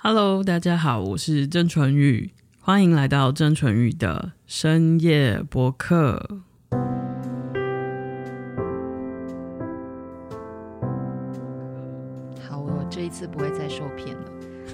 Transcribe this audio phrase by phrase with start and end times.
[0.00, 6.38] Hello，大家好，我是郑淳宇，欢迎来到郑淳宇的深夜播客。
[12.48, 14.22] 好，我这一次不会再受骗了，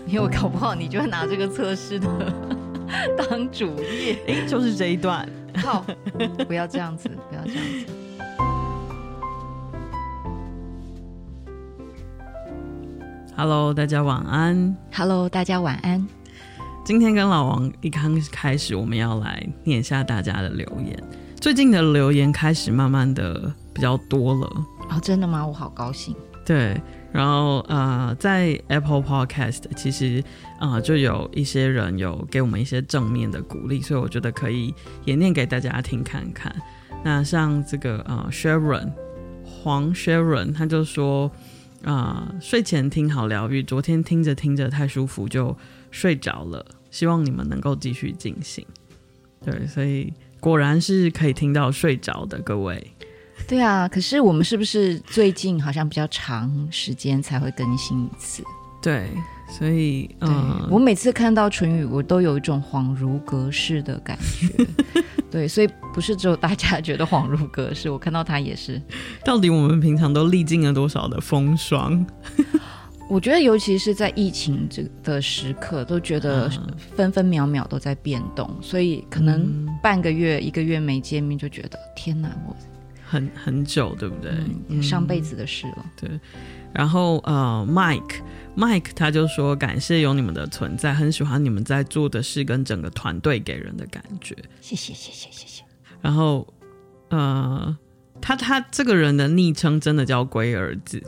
[0.06, 2.06] 因为我搞不好你就会拿这个测试的
[3.16, 5.26] 当主页，哎，就是这一段。
[5.56, 5.86] 好，
[6.46, 7.93] 不要这样子，不要这样子。
[13.36, 14.76] Hello，大家晚安。
[14.92, 16.06] Hello，大家晚安。
[16.84, 20.96] 今天跟老王一刚开始，我们要来念一下大家的留言。
[21.40, 24.46] 最近的留言开始慢慢的比较多了。
[24.88, 25.44] 哦，真的吗？
[25.44, 26.14] 我好高兴。
[26.46, 26.80] 对，
[27.10, 30.22] 然后呃，在 Apple Podcast 其实
[30.60, 34.72] 啊、呃，就有一些人有给我们一些正面的鼓励，所以我觉得可以
[35.04, 36.54] 也念给大家听看看。
[37.02, 38.92] 那像这个呃，Sharon
[39.44, 41.28] 黄 Sharon 他就说。
[41.84, 43.62] 啊、呃，睡前听好疗愈。
[43.62, 45.56] 昨天听着听着太舒服就
[45.90, 48.66] 睡着了，希望你们能够继续进行。
[49.44, 52.90] 对，所以果然是可以听到睡着的各位。
[53.46, 58.42] 对啊，可是我们是不是最近好像比较长时间才会更新一次？
[58.80, 59.10] 对，
[59.56, 64.66] 所以嗯，我每次看到唇语，我都有一种恍如隔世的感觉。
[65.30, 68.82] 对，所以不是只有大家觉得恍如隔世，我看到他也是。
[69.24, 72.04] 到底我们平常都历尽了多少的风霜？
[73.08, 76.50] 我觉得，尤其是在疫情这的时刻，都觉得
[76.96, 82.56] 分分秒秒都在变动，嗯、所以可能半个月、嗯、一个月没见面，就觉得天哪，我
[83.06, 84.32] 很很久，对不对？
[84.68, 85.86] 嗯、上辈子的事了。
[86.00, 86.10] 对。
[86.74, 88.20] 然后呃，Mike。
[88.56, 94.32] Mike 他就说：“感谢有你们的存在，很喜欢你们在做的事跟整个团队给人的感觉。
[94.60, 95.64] 谢谢谢谢谢谢。
[96.00, 96.46] 然后，
[97.08, 97.76] 呃，
[98.20, 101.02] 他他这个人的昵称真的叫龟儿子，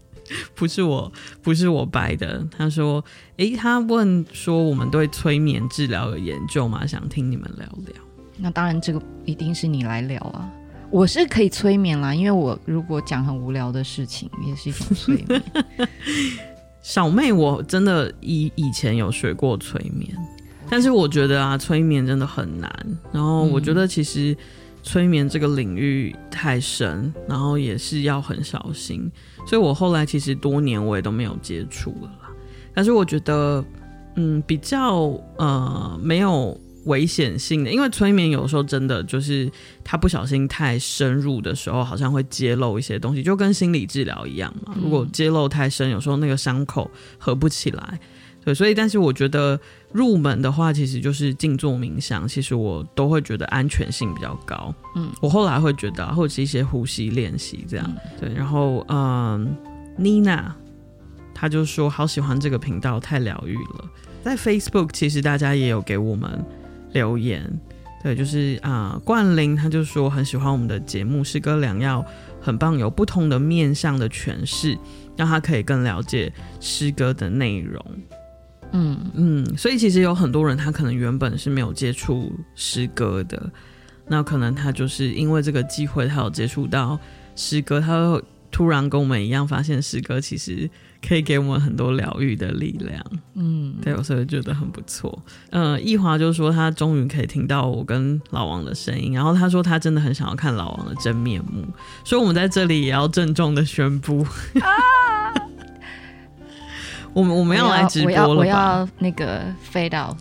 [0.56, 2.46] 不是我不是我掰的。
[2.50, 3.04] 他说：
[3.36, 6.86] 诶，他问说我们对催眠治疗有研究吗？
[6.86, 7.94] 想听你们聊聊。
[8.38, 10.50] 那当然，这个一定是你来聊啊。
[10.90, 15.42] 我是可以催眠啦，因为我如果讲很无聊的事情，也是一种催眠。
[16.80, 20.16] ”小妹，我真的以以前有学过催眠，
[20.70, 22.70] 但是我觉得啊，催眠真的很难。
[23.12, 24.36] 然后我觉得其实
[24.84, 29.10] 催眠这个领域太深，然后也是要很小心，
[29.46, 32.30] 所以我后来其实多年我也都没有接触了啦。
[32.72, 33.64] 但是我觉得，
[34.14, 36.58] 嗯，比较呃没有。
[36.86, 39.48] 危险性的，因为催眠有时候真的就是
[39.84, 44.74] 他不小心太深入的时候，好像会揭露一些东西，就跟心理治疗一样嘛。
[44.80, 48.00] 如果揭露太深，有时候那个伤口合不起来。
[48.44, 49.58] 对，所以但是我觉得
[49.90, 54.72] 入门的话，其实就是静坐冥想，其实我都会觉得安全性比较高。
[54.94, 57.92] 嗯，我后来会觉得，或者是一些呼吸练习这样。
[58.20, 59.56] 对，然后嗯
[59.98, 60.52] ，Nina，
[61.34, 63.90] 他就说好喜欢这个频道，太疗愈了。
[64.22, 66.44] 在 Facebook，其实大家也有给我们。
[66.92, 67.50] 留言，
[68.02, 72.04] 对，就是啊、呃，冠霖他就说很喜欢我们的节目，诗歌良药
[72.40, 74.78] 很棒，有不同的面向的诠释，
[75.16, 77.84] 让他可以更了解诗歌的内容。
[78.72, 83.50] 嗯嗯，所以其实有很多人他可能原本是没有接触诗歌的，
[84.08, 86.98] 那可能他就是因为这个机会，他有接触到
[87.34, 90.68] 诗歌，他会突然跟我们一样发现诗歌其实。
[91.06, 95.16] 可以给我们很多疗愈的力量，嗯，对，我所以觉得很不错。
[95.50, 101.64] 嗯，易华就说他终于可以听到我跟老王的声音，然后他说他真的很想要看老王的真面目，
[102.02, 104.22] 所以我们在这里也要郑重的宣布，
[104.60, 104.66] 啊、
[107.12, 108.34] 我们我们要来直播了吧？
[108.34, 109.42] 我要，那个
[109.72, 110.16] fade out，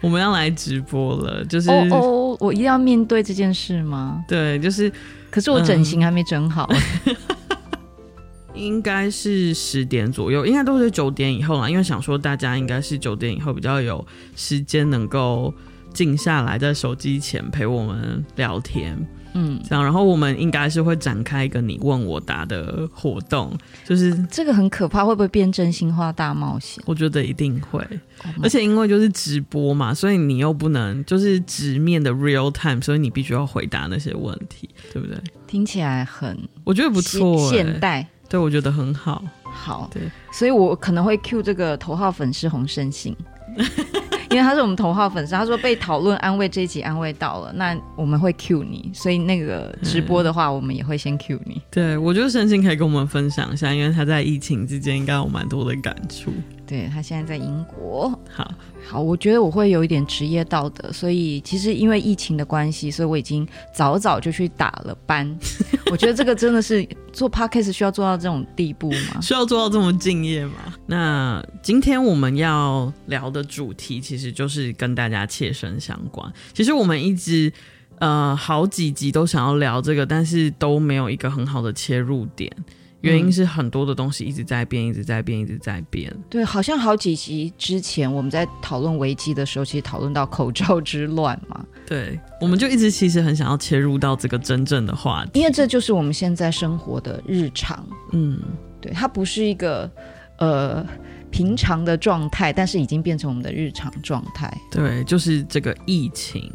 [0.00, 4.24] 我们要来直播了，就是哦哦，我一定要面对这件事吗？
[4.26, 4.90] 对，就是，
[5.30, 6.66] 可是我整形还没整好。
[7.04, 7.16] 嗯
[8.54, 14.04] 应该是十点左右，应该都是九点以后啦，因为想说大家应该是九点以后比较有
[14.36, 15.52] 时间能够
[15.92, 18.96] 静下来，在手机前陪我们聊天，
[19.34, 26.82] 嗯，这样，然后我们应该是会展开一个你问我答的活动，就是这个很可怕，会不会变真心话大冒险？
[26.86, 27.80] 我觉得一定会
[28.24, 35.16] ，oh、而且因为就是直播嘛，所以你又不能就是直面的 real time，所以你必须要回答那些问题，对不对？
[35.46, 38.06] 听起来很，我觉得不错、欸，现代。
[38.32, 39.22] 对，我觉得很好。
[39.44, 43.14] 好，对，所以我可能会 cue 这个头号粉丝洪胜信，
[44.30, 45.34] 因为他是我们头号粉丝。
[45.34, 48.90] 他说被讨论安慰这一集安慰到了，那我们会 cue 你。
[48.94, 51.60] 所以那个直播的话，我们也会先 cue 你。
[51.70, 56.32] 对，我觉得胜信可以跟我们分享一下，因为他在疫情之间应该有蛮多的感触。
[56.66, 58.18] 对，他现在在英国。
[58.30, 58.50] 好，
[58.88, 65.30] 好，我觉得我会有一点职业道德，所以其实因为疫情的关系，所以我已经早早就去打了班。
[65.92, 66.88] 我觉得这个真的是。
[67.12, 69.20] 做 podcast 需要做到这种地步吗？
[69.22, 70.74] 需要做到这么敬业吗？
[70.86, 76.32] 那今天我们要聊的主题，其实就是跟大家切身相关。
[76.52, 77.52] 其实我们一直
[77.98, 82.50] 呃好几集都想要聊这个，但是都没有一个很好的切入点。
[83.02, 86.12] 原因是很多的东西一直在变，一直在变，一直在变。
[86.30, 91.64] 对，好像好几集之前我们在讨论危机的时候，其实讨论到口罩之乱嘛。
[91.84, 97.84] 对，我们就一直其实很想要切入到这个真正的话题，因为这就是我们现在生活的日常。
[98.12, 98.40] 嗯，
[98.80, 99.90] 对，它不是一个
[100.38, 100.86] 呃
[101.30, 104.52] 平常的状态，但是已经变成我们的日常状态。
[104.70, 106.50] 对，就是这个疫情。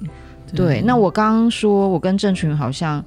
[0.56, 3.04] 对，对，那我刚刚说，我跟郑群好像。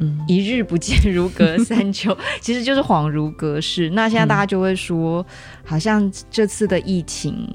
[0.00, 3.90] 嗯，一日不见如隔 三秋，其实就是恍如隔世。
[3.90, 5.26] 那现在大家就会说，嗯、
[5.64, 7.46] 好像这次的疫情，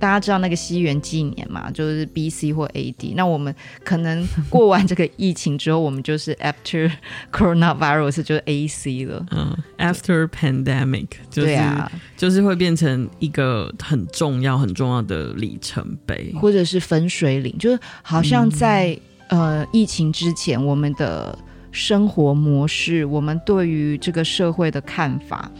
[0.00, 3.14] 大家知道那个西元纪年嘛，就是 B C 或 A D。
[3.16, 3.54] 那我们
[3.84, 6.90] 可能过完这个疫情之后，我们就是 After
[7.30, 9.24] Coronavirus，就是 A C 了。
[9.30, 11.56] 嗯，After Pandemic，就是
[12.16, 21.38] 就是会变成一个很重要、很重要的里程碑，或者是分水岭，就是好像在、嗯、呃疫情之前，我们的。
[21.72, 25.50] 生活模式，我们对于这个社会的看法，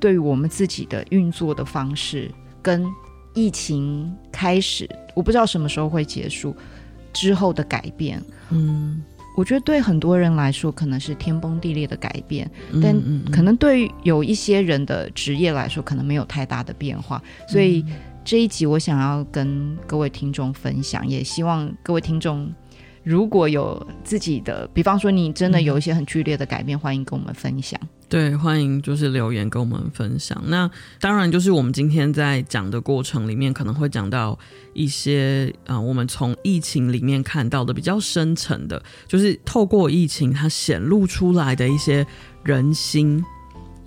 [0.00, 2.30] 对于我们自己的运作的方式，
[2.60, 2.84] 跟
[3.32, 6.54] 疫情开始，我不知道什么时候会结束
[7.12, 8.20] 之后的改变。
[8.50, 9.02] 嗯，
[9.36, 12.50] 我觉得对很多人来说可能是天崩地裂的改变，
[12.82, 12.94] 但
[13.30, 17.22] 可能对于有一些人的职业来说，可能没有太大的变化。
[17.46, 17.84] 所以
[18.24, 22.52] 这一集我想要跟各位听众分享，也希望各位听众。
[23.04, 27.78] 如果有自己的，比方说你真的有一些很剧烈的改变，嗯、欢迎跟我们分享。
[28.08, 30.40] 对，欢迎就是留言跟我们分享。
[30.46, 30.70] 那
[31.00, 34.38] 当然就是我们今天在讲的过程里面，可能会讲到
[34.74, 42.06] 一些啊、呃，我们从疫情里面看到的比较深层的，就是透过疫情它显露出来的一些
[42.44, 43.24] 人心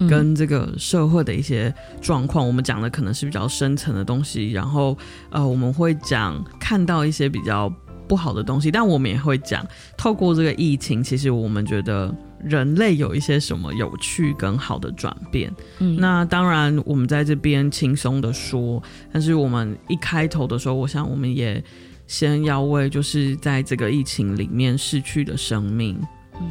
[0.10, 2.46] 跟这个社会的一些状况。
[2.46, 4.98] 嗯、我们讲的可能是比较深层的东西，然后
[5.30, 7.72] 呃，我们会讲看到一些比较。
[8.08, 9.66] 不好的东西，但我们也会讲，
[9.98, 12.14] 透过这个疫情，其实我们觉得
[12.44, 15.54] 人类有一些什么有趣跟好的转变。
[15.80, 18.82] 嗯，那当然我们在这边轻松的说，
[19.12, 21.64] 但是我们一开头的时候，我想我们也
[22.08, 26.00] 先要为就是在这个疫情里面逝去的生命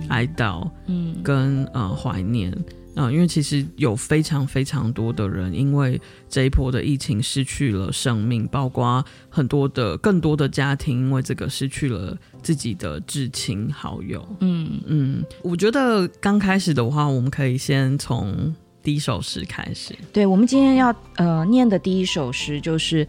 [0.09, 2.53] 哀悼，嗯，跟呃怀念。
[2.95, 14.25] 啊、呃，因为其实有非常非常多的人因为这一波的疫情失去了生命，包括很多的更多的家庭因为这个失去了自己的至亲好友。
[14.41, 19.95] 嗯嗯，我觉得刚开始的话，我们可以先从第一首诗开始。
[20.13, 23.07] 对，我们今天要呃念的第一首诗，就是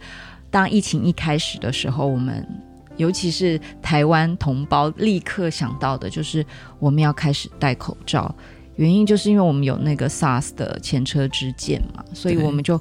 [0.50, 2.44] 当疫情一开始的时候，我们
[2.96, 6.44] 尤其是台湾同胞立刻想到的，就是
[6.80, 8.34] 我们要开始戴口罩。
[8.76, 12.80] 原因就是因为我们有那个 SARS 的前车之鉴嘛，所以我们就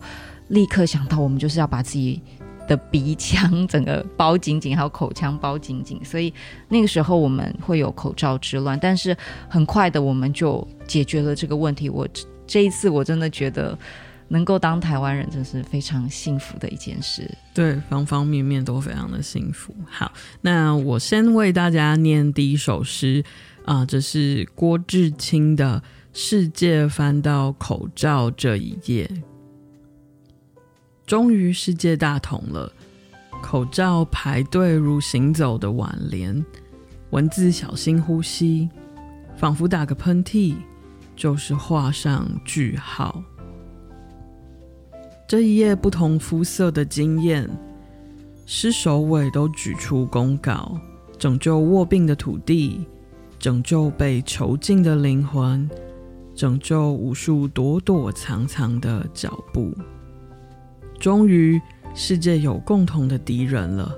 [0.50, 2.22] 立刻想到，我们就是要把自己
[2.68, 6.00] 的鼻腔整个包紧紧，还有口腔包紧紧。
[6.04, 6.34] 所以
[6.68, 9.16] 那个时候我们会有口罩之乱，但是
[9.48, 11.90] 很快的我们就解决了这个问题。
[11.90, 12.08] 我
[12.46, 13.78] 这一次我真的觉得
[14.28, 17.30] 能够当台湾人，真是非常幸福的一件事。
[17.54, 19.74] 对，方方面面都非常的幸福。
[19.86, 20.12] 好，
[20.42, 23.24] 那我先为大家念第一首诗。
[23.66, 25.82] 啊，这是郭志清的
[26.14, 29.10] 《世界翻到口罩这一页》。
[31.08, 32.72] 终于世界大同了，
[33.42, 36.46] 口罩排队如行走的挽联，
[37.10, 38.70] 文字小心呼吸，
[39.36, 40.56] 仿佛打个喷嚏
[41.16, 43.24] 就是画上句号。
[45.28, 47.50] 这一页不同肤色的经验，
[48.46, 50.80] 诗首尾都举出公告，
[51.18, 52.86] 拯救卧病的土地。
[53.46, 55.70] 拯救被囚禁的灵魂，
[56.34, 59.72] 拯救无数躲躲藏藏的脚步。
[61.00, 61.62] 终于，
[61.94, 63.96] 世界有共同的敌人了。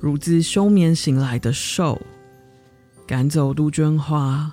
[0.00, 2.02] 如自休眠醒来的兽，
[3.06, 4.52] 赶走杜鹃花，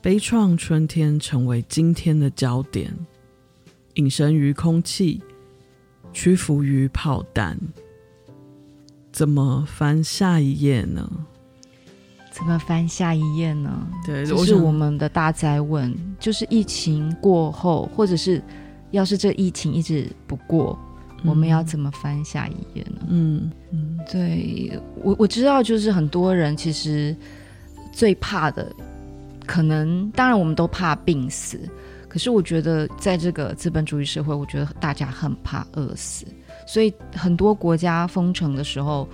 [0.00, 2.96] 悲怆春天成为今天的焦点。
[3.96, 5.20] 隐身于空气，
[6.14, 7.60] 屈服于炮弹。
[9.12, 11.26] 怎么翻下一页呢？
[12.38, 13.84] 怎么翻下一页呢？
[14.06, 15.92] 对，就是我们的大灾问。
[16.20, 18.40] 就是疫情过后，或者是
[18.92, 20.78] 要是这疫情一直不过，
[21.24, 23.00] 嗯、我们要怎么翻下一页呢？
[23.08, 24.70] 嗯嗯，对
[25.02, 27.14] 我我知道，就是很多人其实
[27.92, 28.72] 最怕的，
[29.44, 31.58] 可能当然我们都怕病死，
[32.08, 36.24] 可是我觉得在这个资本主义社会，我觉得大家很怕饿死，
[36.68, 39.08] 所以很多国家封城的时候。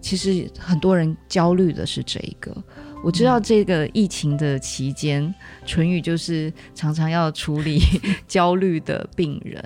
[0.00, 2.56] 其实很多人焦虑的是这一个，
[3.04, 5.32] 我知道这个疫情的期间，
[5.64, 7.80] 淳于就是常常要处理
[8.26, 9.62] 焦虑的病人。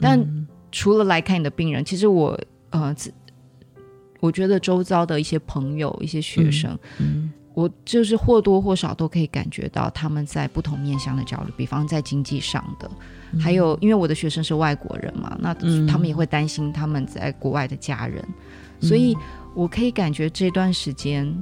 [0.00, 2.38] 但除了来看你的病人，其实我
[2.70, 2.94] 呃，
[4.20, 12.90] 我觉得周遭的一些朋友、一些学生，嗯，我就是或多或少都可以感觉到他们在不同面向的焦虑，比方在经济上的，
[13.38, 15.54] 还有因为我的学生是外国人嘛，那
[15.86, 18.24] 他们也会担心他们在国外的家人，
[18.80, 19.16] 所以
[19.54, 21.32] 我可以感觉这段时间。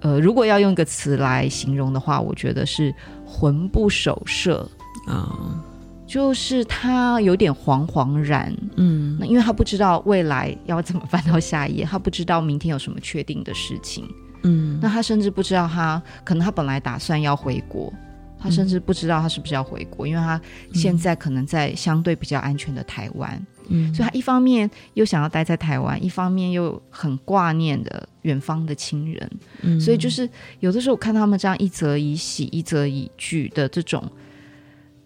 [0.00, 2.94] 呃，如果要用一个词来形容的话，我觉得是
[3.26, 4.66] 魂不守舍。
[5.06, 5.62] 啊，
[6.06, 14.08] 就是他有点惶惶然，嗯，那因为他不知道未来要怎么翻到下一页，他不知道明天有什么确定的事情，
[14.42, 17.92] 嗯，那他甚至不知道他可能他本来打算要回国，
[18.38, 20.40] 他甚至不知道他是不是要回国，因为他
[20.72, 23.46] 现在可能在相对比较安全的台湾。
[23.70, 29.30] 嗯，所以他一方面又想要待在台湾，一方面又很挂念的远方的亲人。
[29.62, 34.02] 嗯，所以就是有的时候我看他们这样一则以喜，一则以惧的这种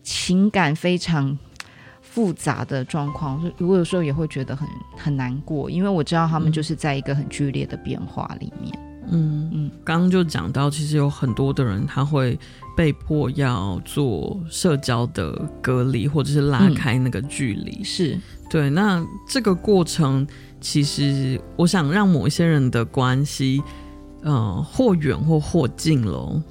[0.03, 1.39] 情感非常
[2.01, 8.73] 复杂的状况，我有时候也会觉得很很难过，因为我知道他们就是在一个很剧烈的变化里面。
[9.11, 12.39] 嗯嗯，刚刚就讲到，其实有很多的人他会。
[12.77, 15.31] 被迫要做社交的
[15.63, 18.19] 隔离，或者是拉开那个距离，嗯、是
[18.51, 18.69] 对。
[18.69, 20.27] 那这个过程，
[20.61, 23.63] 其实我想让某一些人的关系，
[24.25, 26.43] 呃，或远或或近喽。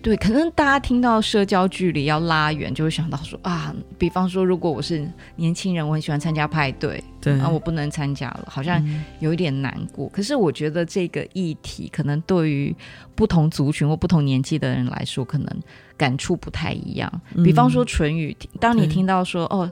[0.00, 8.82] 对，可能大家听到社交距离要拉远，就会想到说啊，比方说，如果我是年轻人，我很喜欢参加派对，对，啊，我不能参加了，好像
[9.18, 10.06] 有一点难过。
[10.06, 10.10] 嗯。
[10.14, 12.74] 可是我觉得这个议题，可能对于
[13.16, 15.62] 不同族群或不同年纪的人来说，可能
[15.96, 17.12] 感触不太一样。
[17.44, 19.70] 比方说唇语，当你听到说哦，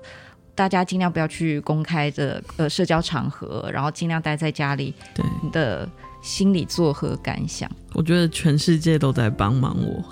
[0.56, 5.88] 大家尽量不要去公开的呃社交场合，然后尽量待在家里，对你的。
[6.26, 7.70] 心里作何感想？
[7.94, 10.04] 我觉得全世界都在帮忙我。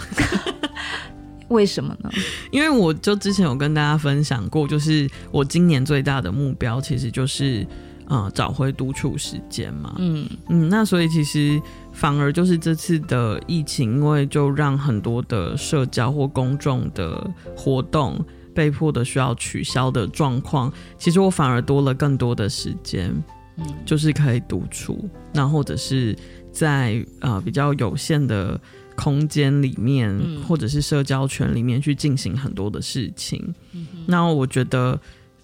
[1.49, 2.09] 为什么呢？
[2.53, 7.67] 因为我就之前有跟大家分享过，就是我今年最大的目标其实就是
[8.07, 9.97] 呃找回独处时间嘛。
[9.99, 11.61] 嗯嗯，那所以其实
[11.93, 23.13] 反而就是这次的疫情，因为就让很多的社交或公众的活动被迫的需要取消的状况，其实我反而多了更多的时间。
[23.57, 26.17] 嗯，就是可以独处，那或者是
[26.53, 28.61] 在呃比较有限的
[28.97, 33.55] 空间里面，嗯，或者是社交圈里面去进行很多的事情。
[33.73, 34.99] 嗯，那我觉得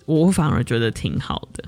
[0.06, 1.64] 我反而觉得挺好的。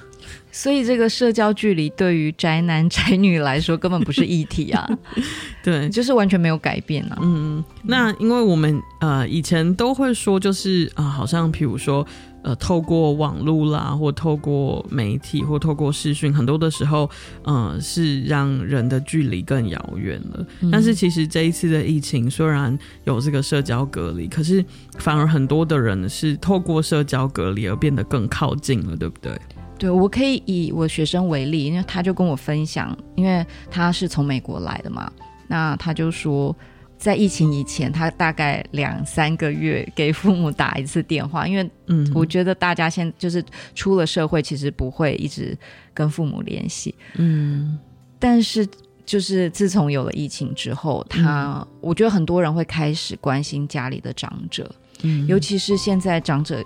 [0.51, 4.89] 所以这个社交距离对于宅男宅女来说根本不是议题啊，
[5.63, 7.19] 对，就是完全没有改变啊。
[7.23, 12.07] 嗯，那因为我们呃以前都会说，就是啊，呃，好像譬如说。
[12.45, 17.09] 呃，透过网络啦，或透过媒体，或透过视讯，很多的时候，
[17.45, 20.45] 呃，是让人的距离更遥远了。
[20.61, 20.69] 嗯。
[20.69, 24.65] 但是，其实这一次的疫情虽然有这个社交隔离，可是
[24.99, 29.41] 反而很多的人是透过社交隔离而变得更靠近了，对不对？
[29.83, 35.13] 对，我可以以我学生为例，因为他就跟我分享，因为他是从美国来的嘛，
[35.49, 36.55] 那他就说。
[36.99, 45.59] 在疫情以前，他大概两三个月给父母打一次电话，因为嗯，我觉得大家现就是出了社会，其实不会一直
[45.93, 47.77] 跟父母联系，嗯。
[48.21, 48.65] 但是
[49.05, 54.73] 就是自从有了疫情之后，他、嗯、我觉得很多人会开始关心家里的长者，
[55.03, 56.63] 嗯，尤其是现在长者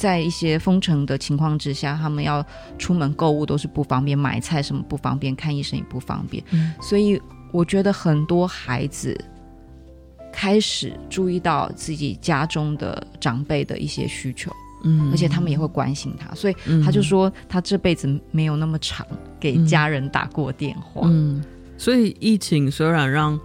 [0.00, 2.44] 在一些封城的情况之下，他们要
[2.78, 7.20] 出门购物都是不方便，买菜什么不方便，看医生也不方便，嗯，所以
[7.52, 9.14] 我觉得很多孩子。
[10.32, 14.50] 开始注意到自己家中的长辈的一些需求，
[14.84, 16.54] 嗯，而且他们也会关心他，所以
[16.84, 19.04] 他就说他这辈子没有那么长
[19.40, 21.42] 给家人打过电话，嗯，
[21.76, 23.38] 所以疫情虽然让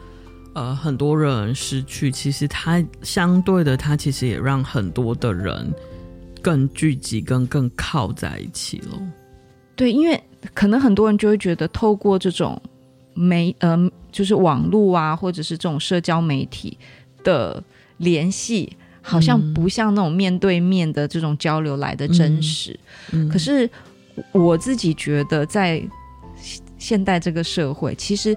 [0.54, 5.74] 呃很多人失去，其实他相对的，他其实也让很多的人
[6.46, 9.02] 更聚集，跟更靠在一起了。
[9.76, 10.22] 对，因为
[10.54, 12.62] 可能很多人就会觉得透过这种。
[13.18, 16.78] 媒呃，就是网络啊，或者是这种社交媒体
[17.24, 17.64] 的
[17.96, 22.78] 联系，好像不像那种面对面的这种交流来的真实。
[23.14, 23.70] 嗯嗯、可是
[24.34, 25.82] 我自己觉得，在
[26.78, 28.36] 现代这个社会，其实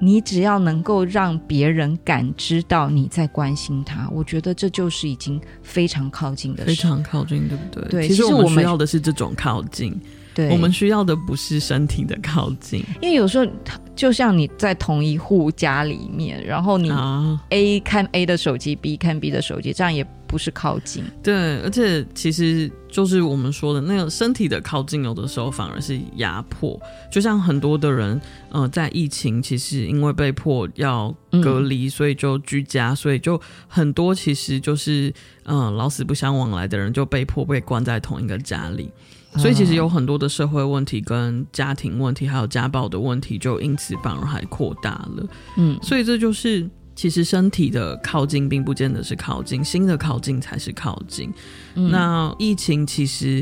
[0.00, 7.88] 你只要能够让别人感知到你在关心他，我觉得这就是已经非常靠近的事，非常靠近，对不对？
[7.88, 9.98] 对，其实我们需要的是这种靠近。
[10.38, 13.44] 对，我们需要的不是身体的靠近，因为有时候
[13.96, 16.92] 就像你在同一户家里面，然后你
[17.48, 21.02] A 看 A 的手机，B 看 B 的手机，这样也不是靠近。
[21.24, 26.80] 对，而且其实就是我们说的那个身体的靠近，有的时候反而是压迫。
[27.10, 35.12] 就像很多的人，呃，在疫情其实因为被迫要隔离，嗯，所以就居家，所以就很多其实就是
[35.46, 38.88] 嗯，呃，老死不相往来的人就被迫被关在同一个家里。
[39.36, 45.26] 所以其实有很多的社会问题、跟家庭问题，还有家暴的问题，就因此反而还扩大了。
[45.56, 46.68] 嗯，所以这就是。
[46.98, 51.32] 其实身体的靠近并不见得是靠近，心的靠近才是靠近。
[51.76, 53.40] 嗯、那疫情其实，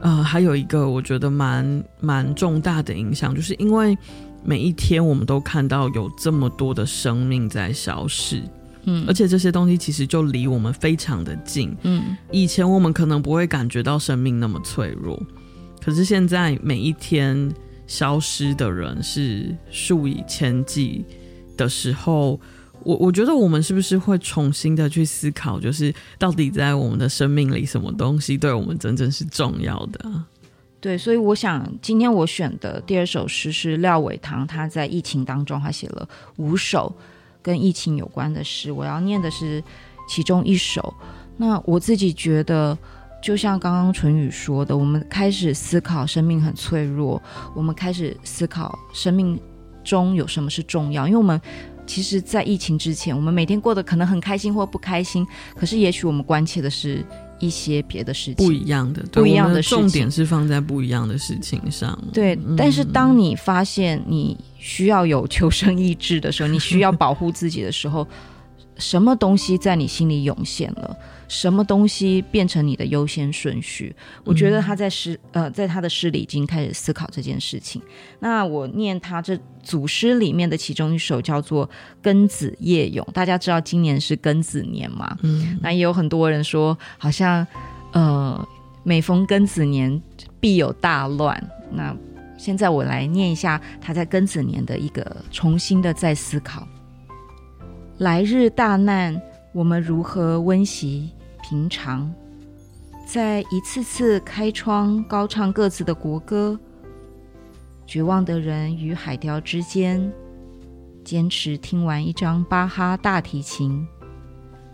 [0.00, 3.94] 呃，还有一个我觉得蛮蛮重大的影响，就是因为
[4.42, 8.42] 每一天我们都看到有这么多的生命在消逝，
[8.86, 15.22] 嗯，而且这些东西其实就离我们非常的近，嗯，以前我们可能不会感觉到生命那么脆弱，
[15.84, 17.52] 可是现在每一天
[17.86, 21.04] 消失的人是数以千计
[21.56, 22.40] 的时候。
[22.84, 30.24] 我我觉得我们是不是会重新的去思考，就是到底在我们的生命里，什么东西对我们真正是重要的？
[30.80, 36.94] 对，所以我想今天我选的第二首诗是廖伟棠，他在疫情当中他写了五首
[37.46, 39.62] 跟疫情有关的诗，我要念的是
[40.08, 40.92] 其中一首。
[41.36, 42.76] 那我自己觉得，
[43.22, 47.22] 就像刚刚淳宇说的，我们开始思考生命很脆弱，
[47.54, 49.38] 我们开始思考生命
[49.84, 51.40] 中有什么是重要，因为我们。
[51.88, 55.24] 其实，在疫情之前，我们每天过得可能很开心或不开心，
[55.54, 57.06] 可是也许我们关切的是
[57.38, 59.62] 一些别的事情，不一样的，不一样的。
[59.62, 61.98] 重点是放在不一样的事情上。
[62.12, 68.06] 对，嗯，但是当你发现你需要有求生意志的时候，你需要保护自己的时候，
[68.78, 70.96] 什么东西在你心里涌现了？
[71.28, 73.94] 什么东西变成你的优先顺序？
[74.22, 77.82] 我觉得他在诗呃，在他的诗里已经开始思考这件事情。
[78.20, 81.68] 那我念他这组诗里面的其中一首叫做
[82.00, 85.18] 《庚子夜咏》，大家知道今年是庚子年嘛？
[85.22, 87.44] 嗯，那也有很多人说，好像
[87.90, 88.48] 呃，
[88.84, 90.00] 每逢庚子年
[90.38, 91.42] 必有大乱。
[91.72, 91.96] 那
[92.38, 96.68] 现在我来念一下他在庚子年的一个重新的再思考：
[97.98, 99.18] 来日大难，
[99.52, 101.10] 我们如何温习？
[101.42, 102.12] 平常，
[103.06, 106.58] 在一次次开窗高唱各自的国歌，
[107.86, 110.12] 绝望的人与海雕之间，
[111.02, 113.86] 坚持听完一张巴哈大提琴，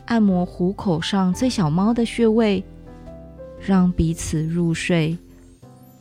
[0.06, 2.64] 按摩虎口上最小猫的穴位，
[3.60, 5.16] 让彼此入睡，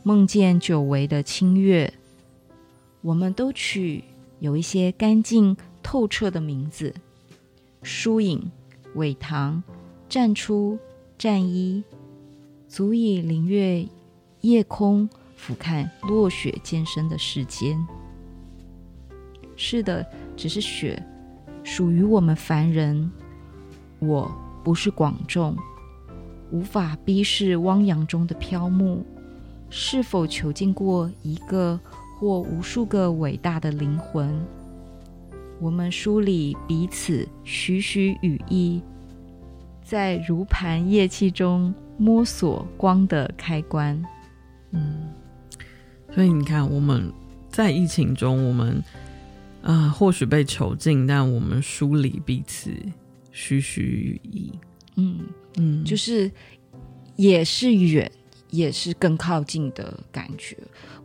[0.01, 1.93] 梦见久违的清月。
[3.01, 4.03] 我们都取
[4.39, 6.95] 有一些干净透彻的名字：
[7.83, 8.51] 疏影、
[8.95, 9.63] 苇塘，
[10.07, 10.77] 站出
[11.17, 11.83] 战衣，
[12.67, 13.87] 足以领略
[14.41, 17.77] 夜空，俯瞰落雪渐深的世间。
[19.55, 21.01] 是的，只是雪，
[21.63, 23.11] 属于我们凡人。
[23.99, 24.31] 我
[24.63, 25.55] 不是广众，
[26.51, 29.05] 无法逼视汪洋中的飘木。
[29.69, 31.79] 是否囚禁过一个
[32.19, 34.45] 或无数个伟大的灵魂？
[35.61, 38.81] 我们梳理彼此徐徐羽翼。
[39.83, 44.01] 在如盘夜气中摸索光的开关，
[44.71, 45.09] 嗯，
[46.13, 47.11] 所以你看，我们
[47.49, 48.77] 在疫情中，我们
[49.61, 52.71] 啊、呃，或许被囚禁，但我们梳理彼此，
[53.33, 54.53] 徐徐羽翼，
[54.95, 55.19] 嗯
[55.57, 56.31] 嗯，就是
[57.17, 58.09] 也是远，
[58.49, 60.57] 也是更靠近的感觉。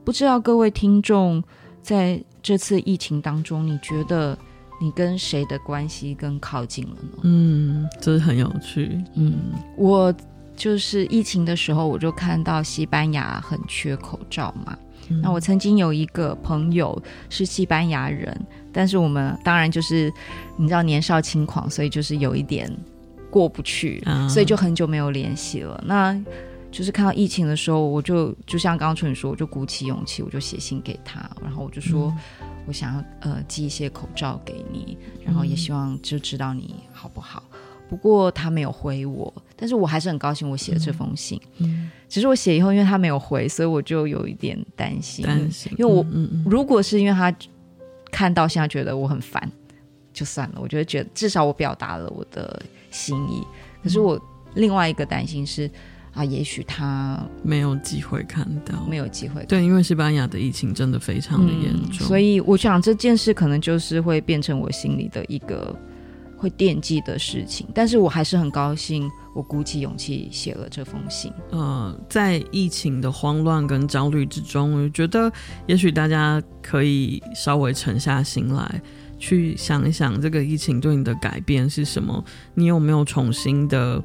[0.05, 1.43] 不知道各位听众
[1.83, 4.39] 在这次疫情当中，你觉得？
[4.79, 7.19] 你跟谁的关系更靠近了呢？
[7.23, 9.03] 嗯，这是很有趣。
[9.15, 9.39] 嗯，
[9.77, 10.15] 我
[10.55, 14.77] 就是疫情的时候，我就看到西班牙很缺口罩嘛。
[15.09, 18.39] 嗯、那我曾经有一个朋友是西班牙人，
[18.73, 20.13] 但是我们当然就是
[20.57, 22.71] 你知道年少轻狂，所以就是有一点
[23.31, 25.83] 过不去，啊、所以就很久没有联系了。
[25.87, 26.19] 那
[26.71, 32.13] 就是看到疫情的时候，我就就像刚刚淳说，我就鼓起勇气，我就写信给他，然后我就说。
[32.41, 37.43] 嗯我想要呃寄一些口罩给你，然后也希望就知道你好不好。
[37.53, 41.41] 嗯、不过他没有回我，但是我还是很高兴我写了这封信。
[41.59, 45.25] 嗯，只是我写以后，因为他没有回，所以我就有一点担心。
[45.25, 47.35] 担心，因为我、嗯嗯、如果是因为他
[48.11, 49.51] 看到现在觉得我很烦，
[50.13, 50.59] 就算了。
[50.61, 53.43] 我觉得觉得至少我表达了我的心意。
[53.83, 54.21] 可是我
[54.55, 55.71] 另外一个担心是。
[56.17, 59.45] 啊，也许他没有机会看到，没有机会。
[59.45, 65.79] 对，因为西班牙的疫情真的非常的严重，嗯，所以我想这件事可能就是会变成我心里的一个
[66.39, 67.67] 会惦记的事情。
[67.75, 71.31] 但是我还是很高兴，我鼓起勇气写了这封信。
[71.51, 75.31] 呃，在疫情的慌乱跟焦虑之中，我觉得
[75.67, 78.81] 也许大家可以稍微沉下心来，
[79.19, 82.25] 去想一想这个疫情对你的改变是什么。
[82.55, 84.03] 你有没有重新的，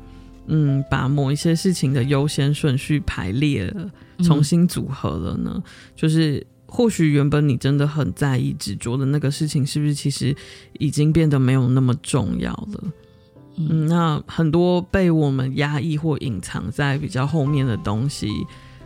[0.51, 3.89] 嗯，把某一些事情的优先顺序排列了，
[4.23, 5.51] 重新组合了呢？
[5.55, 5.63] 嗯、
[5.95, 6.45] 就是。
[6.73, 10.33] 或许原本你真的很在意、执着的那个事情，是不是其实
[10.79, 12.83] 已经变得没有那么重要了？
[13.57, 18.29] 嗯，那很多被我们压抑或隐藏在比较后面的东西，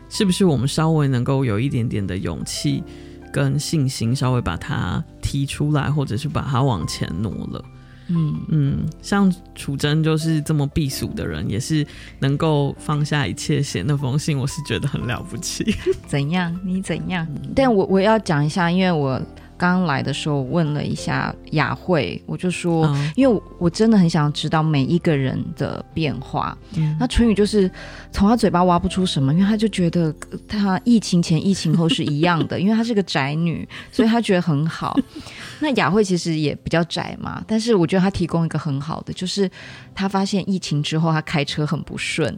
[0.10, 2.84] 是不是我们稍微能够有一点点的勇气
[3.32, 7.64] 跟信心，稍微把它提出来，或者是把它往前挪了？
[8.08, 11.86] 嗯嗯，像楚真就是这么避俗的人，也是
[12.20, 15.76] 能够放下一切写那封信，我是觉得很了不起。
[16.08, 16.58] 怎样？
[16.64, 17.28] 你怎样？
[17.30, 19.22] 嗯、但我我要讲一下，因为我。
[19.58, 26.58] 刚来的时候问了一下雅慧，我就说，嗯、因为我，我真的很想知道每一个人的变化。
[26.76, 27.72] 嗯、那春雨就是
[28.12, 30.14] 从他嘴巴挖不出什么，因为他就觉得
[30.46, 35.00] 他疫情前、疫情后是一样的，因为他是个宅女，所以他觉得很好。
[35.60, 39.50] 那雅慧其实也比较窄嘛，但是我觉得他提供一个很好的，就是
[39.94, 42.30] 他发现疫情之后他开车很不顺，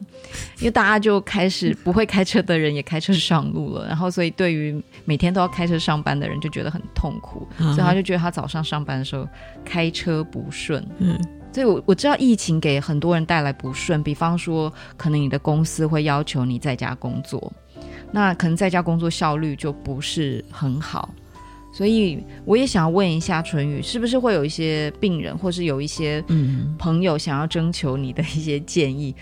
[0.60, 7.08] 因为大家就开始不会开车的人也开车上路了，然后所以对于每天都要开车上班的人就觉得很痛。
[7.08, 9.25] 痛苦，所以他就觉得他早上上班的时候
[9.63, 10.86] 开车不顺。
[10.97, 11.17] 嗯，
[11.53, 17.49] 所以我我知道疫情给很多人带来不顺，比方说可能你的公司会要求你在家工作，
[18.12, 21.10] 那可能在家工作效率就不是很好。
[21.78, 26.24] 所以我也想要问一下淳于，是不是会有一些病人，或是有一些
[26.80, 29.13] 朋友想要征求你的一些建议？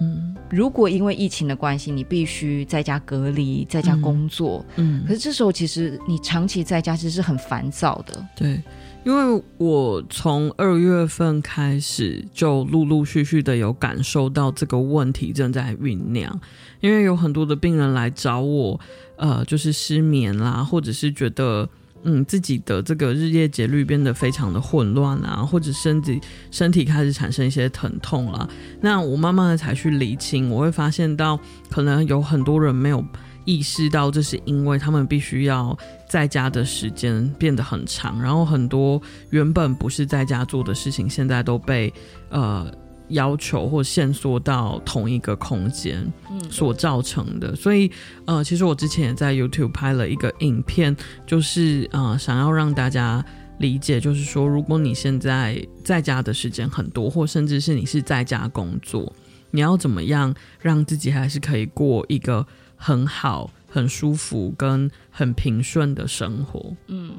[0.00, 8.24] 嗯，如果因为疫情的关系，你必须在家隔离，在家工作，嗯，可是这时候其实你长期在家其实是很烦躁的。
[8.36, 8.62] 对，
[9.04, 16.40] 因为我从二月份开始就陆陆续续的有感受到这个问题正在酝酿，
[16.78, 18.78] 因为有很多的病人来找我，
[19.16, 21.68] 呃，就是失眠啦，或者是觉得。
[22.08, 26.20] 嗯，自己的这个日夜节律变得非常的混乱啊，或者身体
[26.52, 28.48] 身体开始产生一些疼痛啦。
[28.80, 31.36] 那我慢慢的才去理清，我会发现到
[31.68, 33.04] 可能有很多人没有
[33.44, 35.76] 意识到，这是因为他们必须要
[36.08, 41.92] 在家的时间变得很长，然后很多原本不是在家做的事情，现在都被
[42.30, 42.72] 呃。
[43.08, 46.04] 要求或限缩到同一个空间，
[46.50, 47.52] 所造成的。
[47.52, 47.90] 嗯、所以，
[48.24, 53.24] 呃，其实我之前也在 YouTube 拍了一个影片，就是呃，想要让大家
[53.58, 59.12] 理解，就是说，如果你现在在家的时间很多，或甚至是你是在家工作，
[59.50, 66.74] 你要怎么样让自己还是可以过一个很好、很舒服跟很平顺的生活？
[66.88, 67.12] 嗯，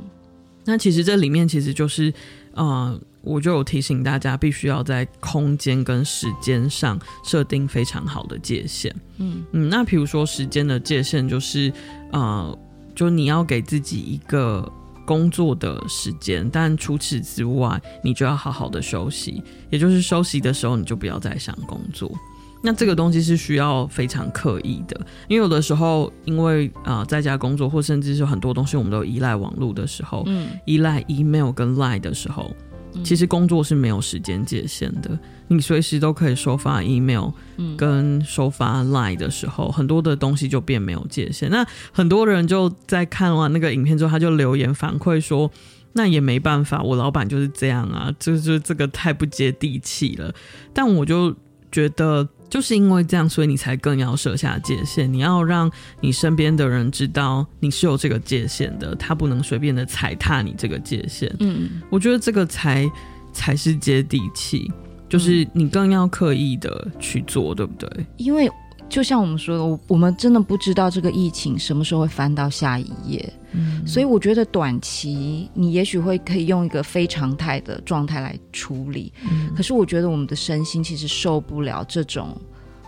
[0.66, 2.14] 那其实这里面其实就是，
[2.54, 3.00] 呃。
[3.28, 8.96] 我就有提醒大家，必须要在空间跟时间上设定非常好的界限。
[9.18, 11.72] 嗯嗯，那比如说时间的界限，就是
[12.12, 12.58] 呃，
[12.96, 14.72] 就你要给自己一个
[15.06, 19.44] 工作的时间，但除此之外，你就要好好的休息。
[19.70, 22.12] 也就是休息的时候，你就不要再想工作。
[22.64, 32.52] 那这个东西是需要非常刻意的，因为有的时候，因为呃在家工作，或甚至是很多东西我们都依赖网络的时候，嗯，依赖 email 跟 line 的时候。
[33.04, 37.30] 其实工作是没有时间界限的，你随时都可以收发 email，
[37.78, 41.50] 跟收发 line 的时候，很多的东西就变没有界限。
[41.50, 45.52] 那很多人就在看完那个影片之后，他就留言反馈说
[45.94, 50.34] ：“那也没办法，我老板就是这样啊，就是这个太不接地气了。”
[50.74, 51.36] 但我就
[51.72, 52.28] 觉得。
[52.50, 55.12] 就是因为这样，所以你才更要设下界限。
[55.12, 61.30] 你要让你身边的人知道你是有这个界限的，他不能随便的踩踏你这个界限。
[61.42, 62.90] 嗯，我觉得这个才
[63.34, 64.72] 才是接地气，
[65.10, 68.06] 就是你更要刻意的去做，对不对？
[68.16, 68.50] 因为。
[68.90, 82.36] 就像我们说的，我我们真的不知道这个疫情什么时候会翻到下一页，嗯，所以我觉得短期你也许会可以用一个非常态的状态来处理，嗯，可是我觉得我们的身心其实受不了这种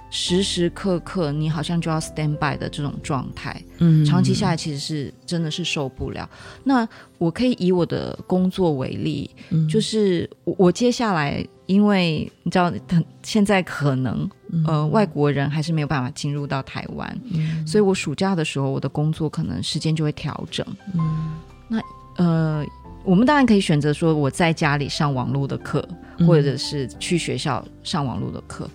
[0.09, 6.29] 时时刻刻你好像就要 stand by 的这种状态，嗯，长期下来其实是真的是受不了。
[6.63, 11.45] 那我可以以我的工作为例，嗯，就是我我接下来。
[11.69, 12.73] 因为你知道，
[13.21, 14.27] 现在可能
[14.65, 20.65] 呃外国人还是没有办法进入到台湾，嗯、所以我暑假的时候，我的工作可能时间就会调整。
[20.95, 21.79] 嗯、那
[22.15, 22.65] 呃，
[23.03, 25.87] 我们当然可以选择说我在家里上网络的课，
[26.25, 28.67] 或者是去学校上网络的课。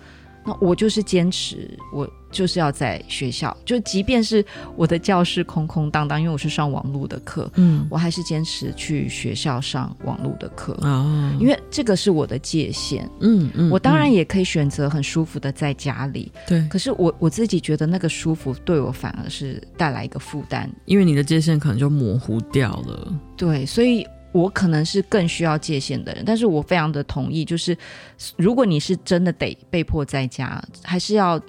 [0.45, 24.05] 那我就是坚持，我就是要在学校，就即便是我的教室空空荡荡，因为我是上网络的课，嗯，我还是坚持去学校上网络的课啊，哦、因为这个是我的界限，嗯嗯，我当然也可以选择很舒服的在家里，对、嗯，可是我我自己觉得那个舒服对我反而是带来一个负担，因为你的界限可能就模糊掉了，对，所以。
[24.35, 27.75] 我可能是更需要界限的人，但是我非常的同意，就是
[28.35, 31.39] 如果你是真的得被迫在家，还是要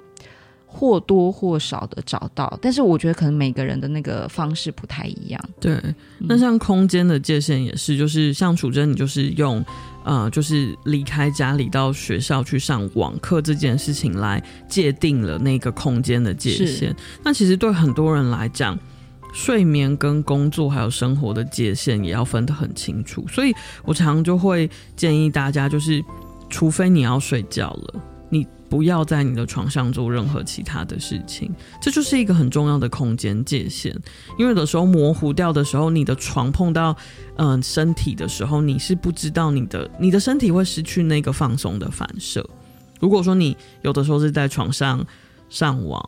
[0.65, 2.57] 或多或少的找到。
[2.61, 5.49] 但是我觉得可能每个人的那个方式不太一样。
[5.59, 5.77] 对，
[6.17, 9.61] 那像空间的界限也是，就是像楚真，你就是用
[10.05, 16.95] 呃，就是离开家里到学校去上网课这件事情来界定了那个空间的界限。
[17.21, 18.79] 那其实对很多人来讲。
[19.37, 23.53] 睡眠跟工作还有生活的界限也要分得很清楚，所以
[23.85, 26.03] 我常常就会建议大家，就是
[26.49, 33.95] 除非你要睡觉了，你不要在你的床上做任何其他的事情，这就是一个很重要的空间界限。
[34.39, 36.97] 因为有的时候模糊掉的时候，你的床碰到
[37.35, 42.43] 嗯、身体的时候，你是不知道你的你的身体会失去那个放松的反射。
[42.99, 45.05] 如果说你有的时候是在床上
[45.47, 46.03] 上网。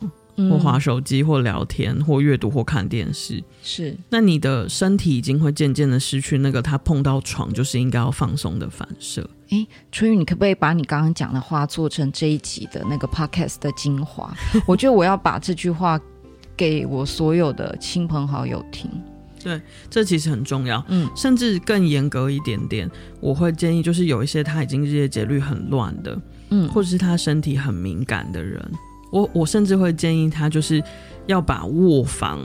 [0.48, 3.96] 或划手机，或聊天，或阅读，或看电视，是。
[4.08, 9.28] 那你的身体已经会渐渐的失去那个他碰到床就是应该要放松的反射。
[9.50, 14.32] 哎、欸，春雨，你可不可以把你刚刚讲的话做成这一集的那个 podcast 的精华？
[14.64, 16.00] 我觉得我要把这句话
[16.56, 18.88] 给我所有的亲朋好友听。
[19.42, 20.84] 对，这其实很重要。
[20.88, 22.88] 嗯，甚至更严格一点点，
[23.20, 28.62] 我会建议就是有一些他已经日夜节律很乱的，嗯，或者是他身体很敏感的人。
[29.10, 30.82] 我我甚至会建议他，就是
[31.26, 32.40] 要把卧房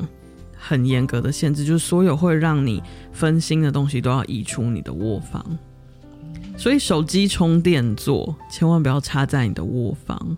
[0.57, 5.45] 很严格的限制，就是所有会让你分心的东西都要移出你的卧房。
[6.57, 10.37] 所以手机充电座千万不要插在你的卧房，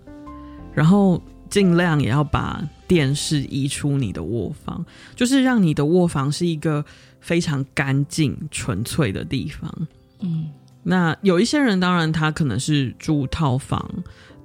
[0.73, 4.85] 然后尽量也要把电视移出你的卧房，
[5.15, 6.83] 就是让你的卧房是一个
[7.21, 9.73] 非常干净纯粹的地方。
[10.19, 10.49] 嗯，
[10.83, 13.89] 那有一些人当然他可能是住套房。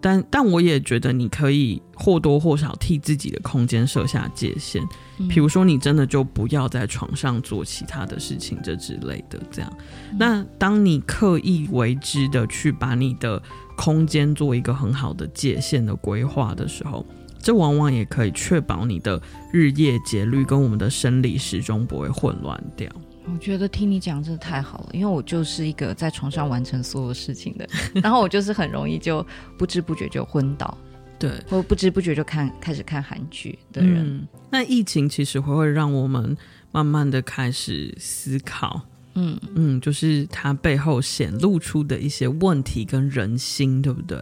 [0.03, 4.83] 但但我也觉得你可以或多或少替自己的空间设下界限，
[5.31, 9.41] 比如说你真的就不要在床上做其他的事情，这之类的。
[9.51, 9.73] 这样，
[10.19, 13.41] 那当你刻意为之的去把你的
[13.77, 17.07] 空间做一个很好的界限的规划的时候，
[17.39, 19.21] 这往往也可以确保你的
[19.53, 22.91] 日夜节律跟我们的生理时钟不会混乱掉。
[23.25, 27.69] 我觉得听你讲真的太好了，因为我就是一个在床上完成所有事情的，
[28.03, 29.25] 然后我就是很容易就
[29.57, 30.77] 不知不觉就昏倒，
[31.19, 34.05] 对，或不知不觉就看开始看韩剧的人。
[34.05, 36.37] 嗯，那疫情其实会会让我们
[36.73, 38.81] 慢慢的开始思考，
[39.15, 44.19] 嗯嗯，就是它背后显露出的一些问题跟人心，对不对？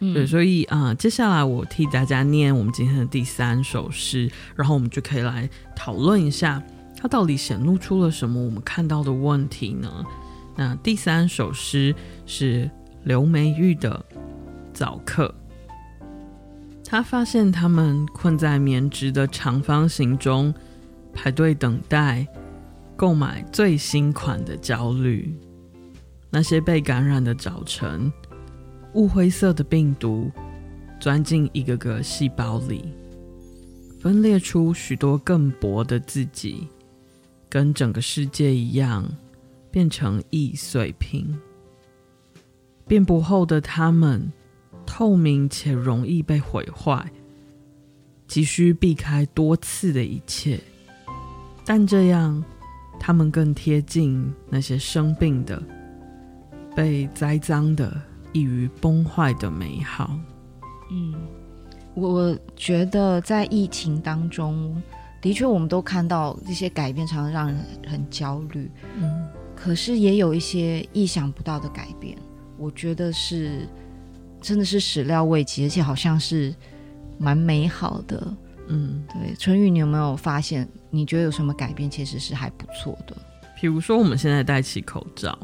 [0.00, 6.60] 嗯，对，所以啊，呃，接下来我替大家念我们今天的第三首诗，然后我们就可以来讨论一下。
[7.02, 10.06] 它到底显露出了什么我们看到的问题呢？
[10.54, 11.92] 那第三首诗
[12.26, 12.70] 是
[13.02, 13.90] 刘梅玉的
[14.72, 15.34] 《早课》。
[16.84, 20.54] 他发现他们困在棉质的长方形中，
[21.12, 22.24] 排队等待
[22.94, 25.36] 购买最新款的焦虑。
[26.30, 28.12] 那些被感染的早晨，
[28.94, 30.30] 雾灰色的病毒
[31.00, 32.94] 钻进一个个细胞里，
[34.00, 36.68] 分裂出许多更薄的自己。
[37.52, 39.06] 跟整个世界一样，
[39.70, 41.38] 变成易碎品。
[42.86, 44.32] 遍布后的他们，
[44.86, 47.12] 透明且容易被毁坏，
[48.26, 50.58] 急需避开多次的一切。
[51.62, 52.42] 但这样，
[52.98, 55.62] 他们更贴近那些生病的、
[56.74, 58.00] 被栽赃的、
[58.32, 60.18] 易于崩坏的美好。
[60.90, 61.14] 嗯，
[61.92, 64.82] 我觉得在疫情当中。
[65.22, 67.56] 的确，我们都看到这些改变，常常让人
[67.86, 68.68] 很焦虑。
[68.98, 72.18] 嗯，可是也有一些意想不到的改变，
[72.58, 73.68] 我觉得是
[74.40, 76.52] 真的是始料未及，而且好像是
[77.18, 78.34] 蛮美好的。
[78.66, 80.68] 嗯，对，春雨，你有没有发现？
[80.90, 83.16] 你觉得有什么改变，其实是还不错的？
[83.60, 85.38] 比如说，我们现在戴起口罩，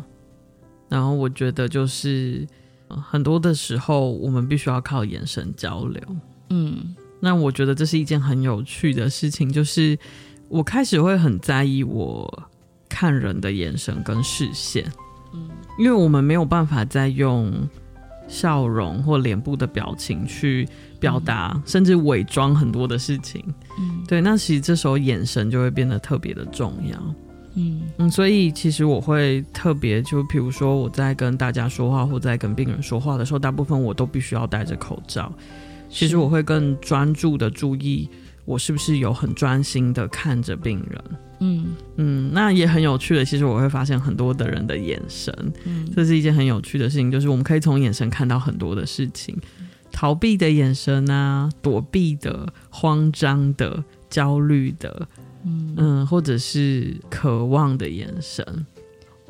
[0.89, 2.45] 然后我觉得就是
[2.89, 6.03] 很多的时候，我们必须要靠眼神交流。
[6.51, 6.97] 嗯。
[7.21, 9.99] 那我觉得这是一件很有趣的事情，就是
[10.49, 12.49] 我开始会很在意我
[12.89, 14.85] 看人的眼神跟视线，
[15.35, 17.53] 嗯，因为我们没有办法再用
[18.29, 20.69] 笑容或脸部的表情去
[21.01, 23.43] 表达，嗯，甚至伪装很多的事情，
[23.79, 26.99] 嗯，对，那其实这时候眼神就会变得特别的重要。
[27.55, 27.83] 嗯。
[27.99, 35.33] 嗯，所以其实我会特别，就比如说我在跟大家说话或在跟病人说话的时候，大部分我都必须要戴着口罩。
[35.89, 38.09] 其实我会更专注的注意，
[38.45, 41.05] 我是不是有很专心的看着病人。
[41.41, 43.25] 嗯嗯，那也很有趣的。
[43.25, 45.33] 其实我会发现很多的人的眼神，
[45.65, 49.37] 嗯，这是一件很有趣的事情，就是我们可以从眼神看到很多的事情，
[49.93, 55.09] 逃避的眼神啊，躲避的、慌张的、焦虑的，
[55.45, 58.67] 嗯嗯，或者是渴望的眼神。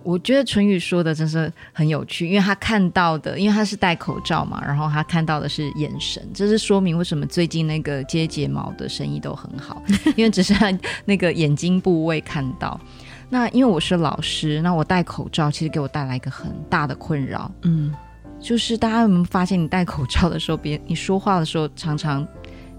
[0.09, 9.83] 我觉得淳宇说的真是很有趣，因为他看到的，因为他是戴口罩嘛，然后他看到的是眼神，这是说明为什么最近那个接睫毛的生意都很好，
[10.17, 10.73] 因为只是他
[11.05, 12.81] 那个眼睛部位看到。
[13.29, 17.95] 那因为我是老师，那我戴口罩其实给我带来一个很大的困扰，嗯，
[18.41, 22.27] 就是大家有没有发现，你戴口罩的时候，别你说话的时候，常常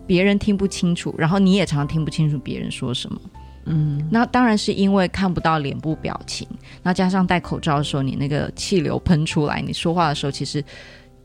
[0.07, 3.21] 别人听不清楚，然后你也常常听不清楚别人说什么。
[3.69, 6.47] 嗯，那当然是因为看不到脸部表情，
[6.83, 10.63] 那加上戴口罩的时候，你那个气流喷出来，你说话的时候其实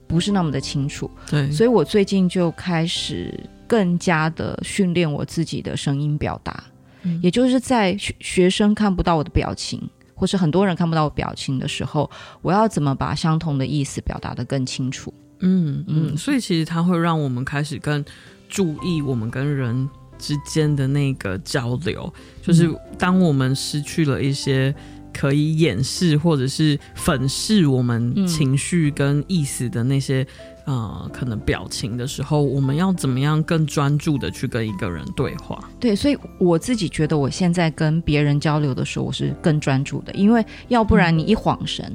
[0.07, 1.11] 不是那么的清楚。
[1.29, 3.33] 对，所以我最近就开始
[3.67, 6.65] 更加的训练我自己的声音表达，
[7.03, 9.81] 嗯，也就是在学生看不到我的表情，
[10.15, 12.11] 或是很多人看不到我表情的时候，
[12.43, 15.13] 我要怎么把相同的意思表达得更清楚？
[15.41, 18.05] 嗯嗯，所以其实它会让我们开始更
[18.49, 19.89] 注意我们跟人
[20.25, 22.11] 之间的那个交流，
[22.41, 24.75] 就是当我们失去了一些
[25.13, 30.27] 可以掩饰或者是粉饰我们情绪跟意思的那些、
[30.67, 35.63] 嗯、呃可能表情的时候，我们要怎么样更专注的去跟一个人对话？
[35.79, 41.95] 对，所以我自己觉得我现在跟别人交流的时候，我是更专注的，因为要不然你一晃神。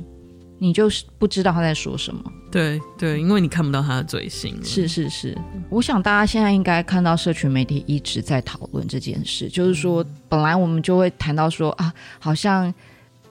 [0.62, 4.62] 你就是不知道他在说什么，对对，因为你看不到他的嘴型。
[4.64, 5.38] 是是是，
[5.70, 12.72] 我想大家现在应该看到社群媒体一直在讨论这件事，就是说，本来我们就会谈到说啊，好像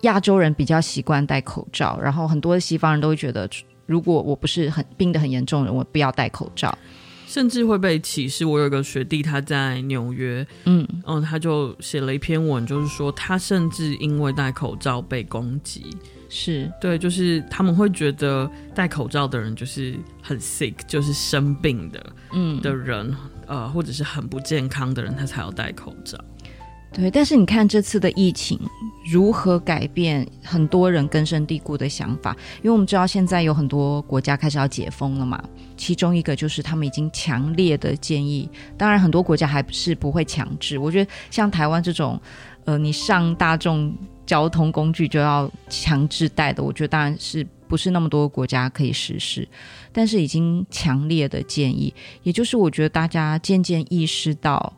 [0.01, 3.49] 亚洲人比较习惯戴口罩，然后很多西方人都会觉得，
[3.85, 6.77] 如果我不是很病得很严重的人，我不要戴口罩，
[7.27, 8.47] 甚至会被歧视。
[8.47, 15.85] 我有一个学弟，他在纽约，嗯嗯，他就写了一篇文，就是说他甚至因为戴口罩被攻击。
[16.31, 26.19] 是对，就是他们会觉得戴口罩的人就是很 sick，就是生病的，嗯，的人，呃，或者是很不健康的人，他才要戴口罩。
[26.93, 28.59] 对，但是你看这次的疫情
[29.11, 32.37] 如何改变很多人根深蒂固的想法？
[32.59, 35.43] 因为我们知道现在有很多国家开始要解封了嘛，
[35.77, 40.79] 其中一个就是他们已经强烈的建议，当然很多国家还是不会强制。
[40.79, 42.21] 我觉得像台湾这种，
[42.64, 43.95] 呃，你上大众。
[44.29, 49.49] 交通工具就要强制戴的，我觉得当然是不是那么多国家可以实施，
[49.91, 54.71] 但是已经强烈的建议，也就是我觉得大家渐渐意识到，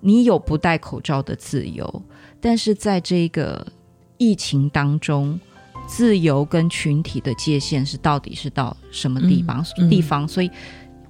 [0.00, 2.02] 你有不戴口罩的自由，
[2.40, 3.66] 但是在这个
[4.16, 5.38] 疫情当中，
[5.86, 9.62] 自由跟群体的界限是到底是到什么地方？
[9.76, 10.50] 嗯嗯、地方，所以。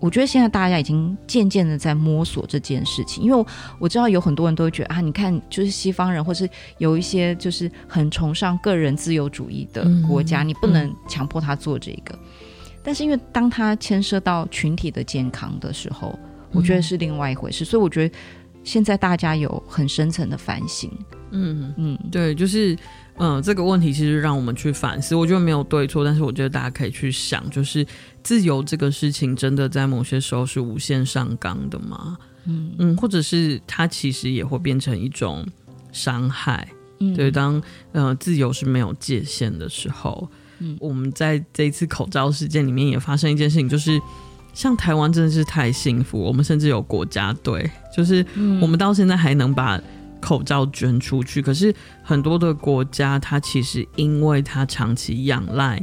[0.01, 3.45] 我觉得现在大家已经渐渐的在摸索这件事情，因为
[3.81, 12.15] 我知道有很多人都会觉得啊，你看，就是西方人，或是有一些就是很崇尚个人自由主义的国家，嗯、你不能强迫他做这个。
[12.15, 12.19] 嗯、
[12.83, 16.17] 但是因为当他牵涉到群体的健康的时候，
[16.53, 17.65] 我觉得是另外一回事。
[17.65, 18.15] 嗯、所以我觉得
[18.63, 20.91] 现在大家有很深层的反省。
[21.33, 22.77] 嗯嗯，对，就是。
[23.21, 27.85] 嗯，这个问题其实让我们去反思，我觉得没有对错，但是我觉得大家可以去想，就是
[28.23, 32.17] 自由这个事情真的在某些时候是无限上纲的吗？
[32.47, 35.45] 嗯嗯，或者是它其实也会变成一种
[35.91, 36.69] 伤害？
[37.01, 37.61] 嗯，对，当
[37.93, 40.29] 呃自由是没有界限的时候，
[40.61, 44.01] 嗯，我们在这一次口罩事件里面也发生一件事情，就是
[44.55, 48.25] 像台湾真的是太幸福，我们甚至有国家队，就是
[48.63, 49.81] 我们到现在还能把。
[50.21, 55.81] 口罩捐出去，可是很多的国家，它其实因为它长期仰赖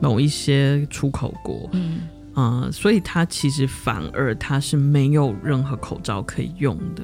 [0.00, 2.00] 某一些出口国，嗯，
[2.34, 7.02] 呃，所以它其实反而它是没有任何口罩可以用的。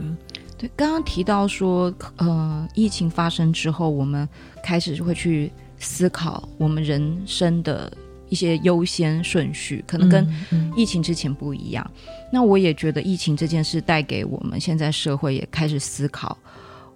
[0.58, 4.26] 对，刚刚提到说，呃，疫情发生之后，我们
[4.62, 7.92] 开始会去思考我们人生的
[8.30, 10.26] 一些优先顺序，可能跟
[10.74, 11.86] 疫情之前不一样。
[11.94, 12.28] 嗯嗯。
[12.32, 16.36] 那我也觉得疫情这件事带给我们现在社会也开始思考。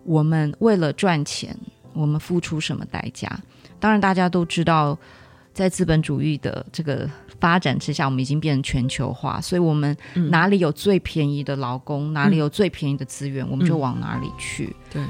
[0.04, 1.56] 我们为了赚钱，
[1.92, 3.28] 我们付出什么代价？
[3.78, 4.98] 当然，大家都知道，
[5.52, 7.08] 在资本主义的这个
[7.38, 9.96] 发展之下，我们已经变成全球化，所以我们
[10.30, 14.74] 哪里有最便宜的劳工，嗯、哪里有最便宜的资源，嗯、我们就往哪里去。
[14.92, 15.02] 对。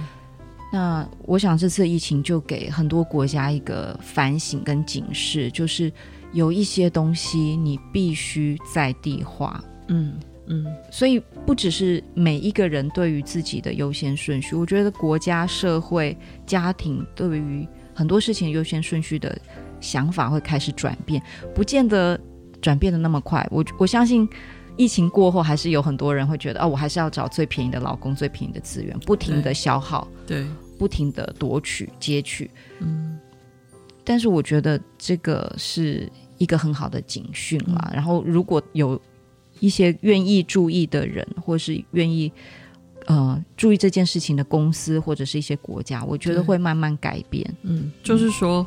[0.73, 5.93] 那我想，这次疫情就给很多国家一个反省跟警示，就是
[6.33, 9.63] 有一些东西你必须在地化。
[9.89, 10.15] 嗯。
[10.51, 19.41] 嗯，所以不只是每一个人对于自己的优先顺序，我觉得国家、社会、家庭对于很多事情优先顺序的
[19.81, 21.23] 想法会开始转变，
[21.55, 22.21] 不见得
[22.61, 23.47] 转变的那么快。
[23.51, 24.29] 我我相信
[24.77, 30.45] 疫情过后，还是有很多人会觉得，哦，我还是要找最便宜的老公、最便宜的资源，不停的消耗，对，
[30.77, 32.51] 不停的夺取、截取。
[32.81, 33.19] 嗯，
[34.03, 37.91] 但是我觉得这个是一个很好的警讯啦。
[37.93, 39.01] 嗯、然后如果有
[39.61, 42.33] 一些愿意注意的人，或是愿意
[43.07, 47.49] 呃注意这件事情的公司，或者是一些国家，我觉得会慢慢改变。
[47.63, 48.67] 嗯，就是说，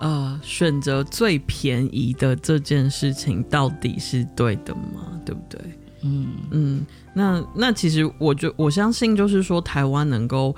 [0.00, 5.20] 呃，选择最便宜的这件事情到底是对的吗？
[5.26, 5.60] 对不对？
[6.02, 10.54] 嗯嗯，那那其实我就我相信，就是说台湾能够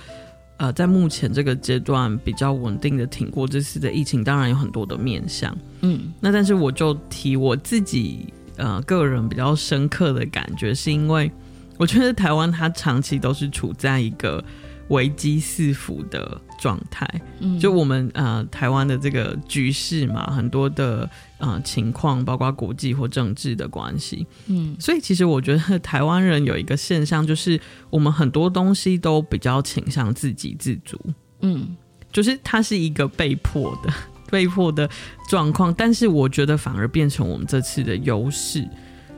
[0.58, 5.56] 呃在目前这个阶段比较稳定的挺过这次的疫情，当然有很多的面向。
[5.80, 8.32] 嗯，那但是我就提我自己。
[8.60, 11.32] 呃，个人比较深刻的感觉，是因为
[11.78, 14.44] 我觉得台湾它长期都是处在一个
[14.88, 17.08] 危机四伏的状态。
[17.38, 21.08] 嗯，就我们呃台湾的这个局势嘛，很多的
[21.38, 24.26] 呃情况，包括国际或政治的关系。
[24.46, 27.58] 嗯，所以其实我觉得台湾人有一个现象，就是
[27.88, 31.00] 我们很多东西都比较倾向自给自足。
[31.40, 31.74] 嗯，
[32.12, 33.90] 就是它是一个被迫的。
[34.30, 34.88] 被迫的
[35.28, 38.66] 状况，但是我觉得反而变成我们这次的优势，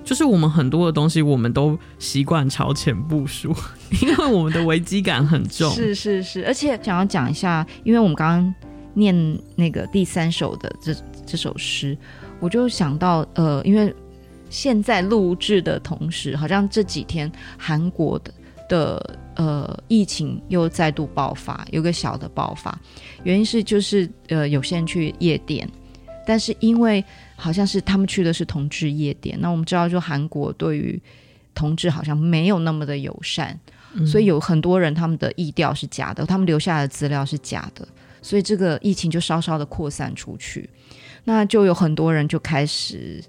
[0.02, 3.54] 就是我们很多的东西，我们都习惯超前部署，
[4.02, 5.70] 因为我们的危机感很重。
[5.72, 8.54] 是是是，而且想要讲一下，因为我们刚刚
[8.94, 10.94] 念那个第三首的这
[11.24, 11.96] 这首诗，
[12.40, 13.94] 我就想到，呃，因为
[14.50, 18.32] 现在录制的同时，好像这几天韩国的
[18.72, 19.18] 的。
[19.34, 22.78] 呃，疫情又再度爆发，有个小的爆发，
[23.24, 25.66] 原因是就是呃，有些人去夜店，
[26.26, 27.02] 但是因为
[27.34, 31.00] 好像是他们去的是同志夜店，那我们知道，就韩国对于
[31.54, 33.58] 同志好像没有那么的友善，
[33.94, 37.88] 嗯、所以有很多人他们的意调是假的，他们留下的资料是假的，
[38.20, 40.68] 所以这个疫情就稍稍的扩散出去，
[41.24, 43.24] 那就有很多人就开始。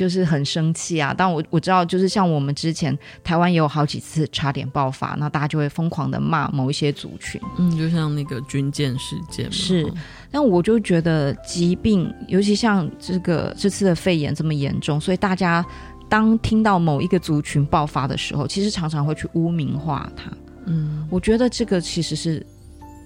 [0.00, 1.14] 就是很生气啊！
[1.14, 9.52] 但我我知道，就是像我们之前台湾也有好几次差点爆发，那大家就会疯狂的骂某一些族群，嗯，就像那个军舰事件。
[9.52, 9.86] 是，
[10.30, 15.62] 但我就觉得疾病，尤其像这个这次的肺炎这么严重，所以大家
[16.08, 20.32] 当听到某一个族群爆发的时候，其实常常会去污名化它。
[20.64, 22.42] 嗯，我觉得这个其实是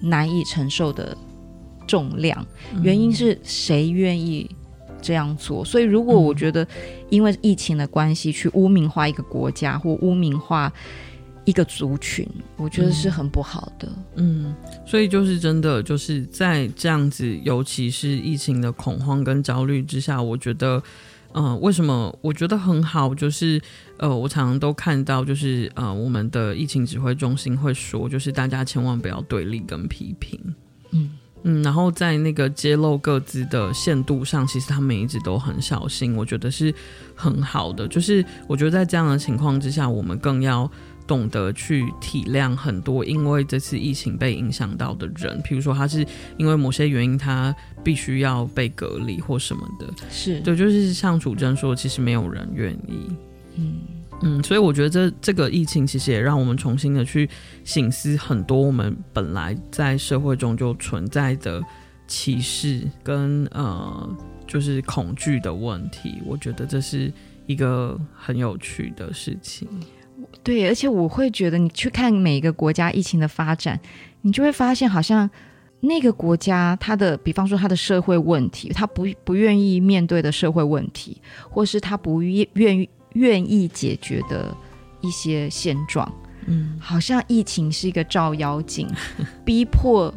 [0.01, 1.13] 难以承受的
[1.85, 2.45] 重量，
[2.81, 4.49] 原因是谁愿意？
[5.01, 6.67] 这样做，所以如果我觉得
[7.09, 10.71] 因为疫情的关系去污名化一个国家或污名化
[11.45, 12.27] 一个族群，
[12.57, 13.87] 我觉得是很不好的。
[14.15, 20.81] 嗯，所以就是真的就是在这样子，尤其是疫情的恐慌跟焦虑之下，我觉得，
[21.33, 23.13] 嗯、呃，为什么我觉得很好？
[23.13, 23.61] 就是
[23.97, 30.39] 呃，我常常都看到，就是呃，我们的疫情指挥中心会说，就是大家千万不要对立跟批评。
[30.91, 31.11] 嗯。
[31.43, 36.73] 嗯，然后在那个揭露各自的限度上，其实他们一直都很小心，我觉得是
[37.13, 37.87] 很好的。
[37.87, 40.69] 就是我觉得在这样的情况之下，我们更要
[41.05, 46.03] 懂得去体谅很多因为这次疫情被影响到的人，譬如说他是
[46.37, 53.07] 因为某些原因他必须要被隔离或什么的，是对，就是像淑贞说，其实没有人愿意，
[53.57, 53.81] 嗯。
[54.21, 57.29] 嗯，所以我觉得这这个疫情其实也让我们重新的去
[57.63, 61.61] 省思很多我们本来在社会中就存在的
[62.07, 66.21] 歧视跟呃，就是恐惧的问题。
[66.25, 67.11] 我觉得这是
[67.45, 69.67] 一个很有趣的事情。
[70.41, 73.79] 对，而且我会觉得你去看每一个国家疫情的发展，
[74.21, 75.29] 你就会发现好像
[75.81, 82.89] 那个国家它的，比方说它的社会问题，他不不愿意面对的社会问题，或是他不愿愿意。
[83.15, 84.55] 愿意解决的
[85.01, 86.09] 一些现状，
[86.45, 88.87] 嗯，好像疫情是一个照妖镜，
[89.43, 90.13] 逼迫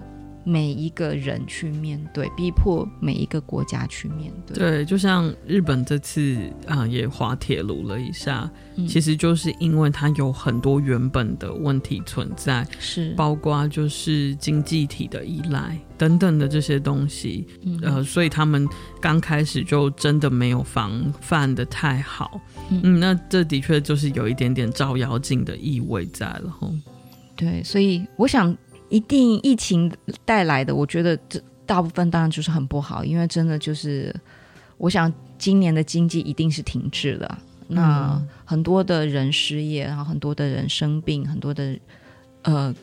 [0.49, 4.57] 每一个人去面对，逼迫每一个国家去面对。
[4.57, 8.51] 对，就像日本这次啊，也滑铁卢了一下。
[8.89, 18.67] 其实就是因为它有很多原本的问题存在，是包括就是经济体的依赖等等的这些东西，嗯、呃，所以他们
[19.01, 22.41] 刚开始就真的没有防范的太好，
[22.71, 26.73] 嗯，嗯，那这的确就是有一点点照妖镜的意味在了，吼。
[27.35, 28.57] 对，所以我想，
[28.89, 29.93] 一定疫情
[30.25, 34.15] 带来的，我觉得这大部分当然就是很不好，因为真的就是，
[34.77, 37.39] 我想今年的经济一定是停滞了。
[37.71, 41.79] 那很多的人失业，然后很多的人生病，很多的
[42.43, 42.75] 呃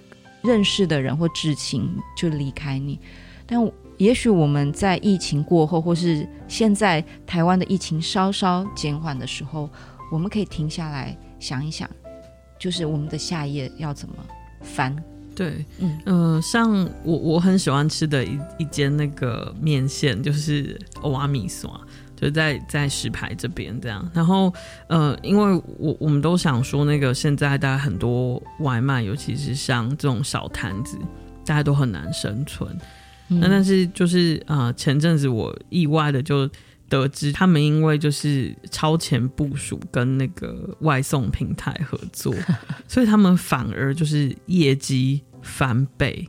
[0.44, 3.00] 认识的人或至亲就离开你。
[3.48, 3.60] 但
[3.98, 9.68] 也许我们在疫情过后，或是现在台湾的疫情稍稍减缓的时候，
[10.12, 11.90] 我们可以停下来想一想，
[12.60, 14.16] 就是我们的下一页要怎么
[14.62, 14.96] 翻。
[15.36, 16.72] 对，嗯呃，像
[17.04, 21.80] 我我很喜欢吃的一一间那个面线，就是欧阿米索，
[22.16, 24.10] 就在在石牌这边这样。
[24.14, 24.52] 然后
[24.88, 30.98] 呃，因为我我们都想说，那个现在大家很多外卖，尤其是像这种小摊子，
[31.46, 32.70] 大家都很难生存。
[33.28, 36.50] 那、嗯、但是就是呃，前阵子我意外的就
[36.88, 42.34] 得知，他们因为就是超前部署跟那个外送平台合作，
[42.88, 46.28] 所以他们反而就是业绩翻倍。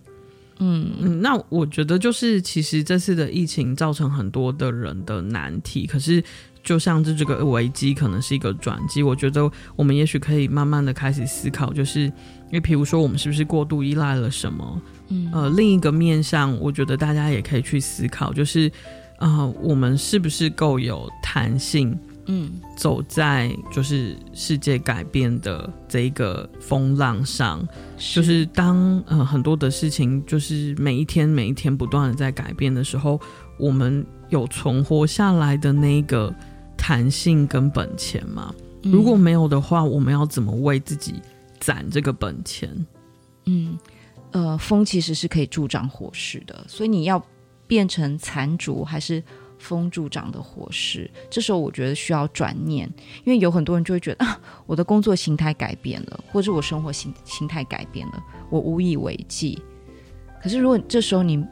[0.58, 6.24] 嗯嗯，那我觉得就是其实这次的疫情造成很多的人的难题，可是
[6.62, 12.12] 就像是这个危机可能是一个转机，我觉得我们也许可以慢慢的开始思考，就是因
[12.52, 14.82] 为譬如说我们是不是过度依赖了什么？
[15.08, 18.72] 嗯呃，另一个面向，我觉得大家也可以去思考，就是。
[19.18, 21.98] 啊、呃，我们是不是够有弹性？
[22.28, 27.64] 嗯，走在就是世界改变的这一个风浪上，
[27.96, 33.20] 是就是当呃很多的事情就是每一天每一天不断的在改变的时候，
[33.60, 36.34] 我们有存活下来的那个
[36.76, 38.52] 弹性跟本钱吗？
[38.82, 41.14] 嗯、如果没有的话，我们要怎么为自己
[41.60, 42.68] 攒这个本钱？
[43.44, 43.78] 嗯，
[44.32, 47.24] 呃，风其实是可以助长火势的，所以你要。
[47.66, 49.22] 变成残烛还是
[49.58, 51.10] 风助长的火势？
[51.30, 52.86] 这时候我觉得需要转念，
[53.24, 59.60] 因为有很多人就会觉得啊， 我的工作形态改变了，或者我生活形形态改变了，我无以为继。
[60.42, 61.42] 可是如果这时候你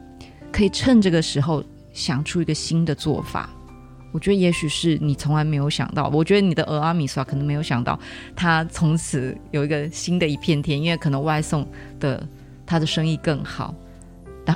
[0.51, 3.49] 可以趁这个时候想出一个新的做法，
[4.13, 6.07] 我觉得也许是你从来没有想到。
[6.09, 7.99] 我觉得你的俄阿米刷可能没有想到，
[8.35, 11.67] 他从此有一个新的一片天，因为可能外送
[11.99, 12.25] 的
[12.65, 13.75] 他的生意更好。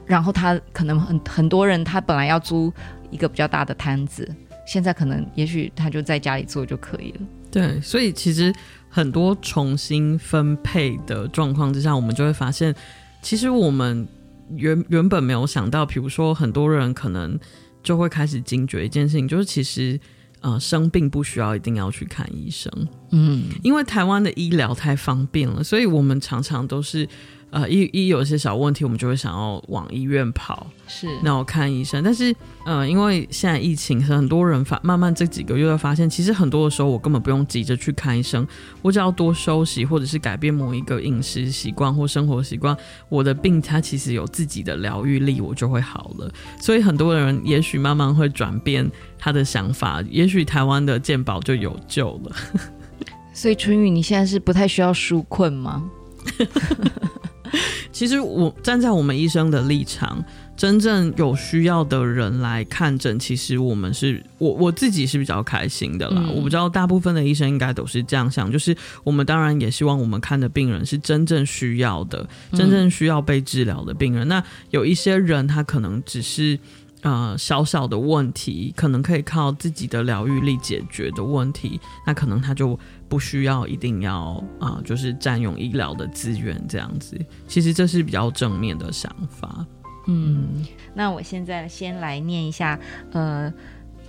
[0.05, 2.71] 然后他可能很很多人，他本来要租
[3.09, 4.29] 一个比较大的摊子，
[4.67, 7.19] 现在可能也许他就在家里做就可以了。
[7.51, 8.53] 对，所以其实
[8.89, 12.73] 很多重新分配的状况之下，我们就会发现，
[13.21, 14.07] 其实我们
[14.55, 17.39] 原原本没有想到，比如说很多人可能
[17.81, 19.99] 就会开始惊觉一件事情，就是其实
[20.41, 22.71] 呃生病不需要一定要去看医生，
[23.11, 27.07] 嗯，因为台湾的医疗太方便了，所以我们常常都是。
[27.51, 32.03] 呃，一一有一些小问题，我们就会想要往医院跑，是，那我看医生。
[32.03, 38.47] 但是，呃，因为现在疫情，很多人发慢慢这几个月会发现，其实很多的时候，我根本不用急着去看医生，
[38.83, 42.77] 我只要多休息，或者是改变某一个饮食习惯或生活习惯，
[43.09, 46.31] 我的病它其实有自己的疗愈力，我就会好了。
[46.61, 48.87] 所以，很多人也许慢慢会转变
[49.17, 52.35] 他的想法，也许台湾的健保就有救了。
[53.33, 55.89] 所以，春雨，你现在是不太需要纾困吗？
[57.91, 60.23] 其实我站在我们医生的立场，
[60.55, 66.21] 真正有需要的人来看诊，其实我们是我我自己是比较开心的啦。
[66.25, 74.27] 嗯、我不知道大部分的医生应该都是这样想，就是我们当然也希望我们看的病人是真正需要的，真正需要被治疗的病人。
[74.27, 76.57] 嗯、那有一些人他可能只是。
[77.01, 82.77] 呃，小小的问题，可能可以靠自己的疗愈力解决的问题，那可能他就
[83.07, 87.17] 不需要一定要啊、就是占用医疗的资源这样子。
[87.47, 89.65] 其实这是比较正面的想法。
[90.07, 92.77] 嗯，那我现在先来念一下，
[93.11, 93.53] 呃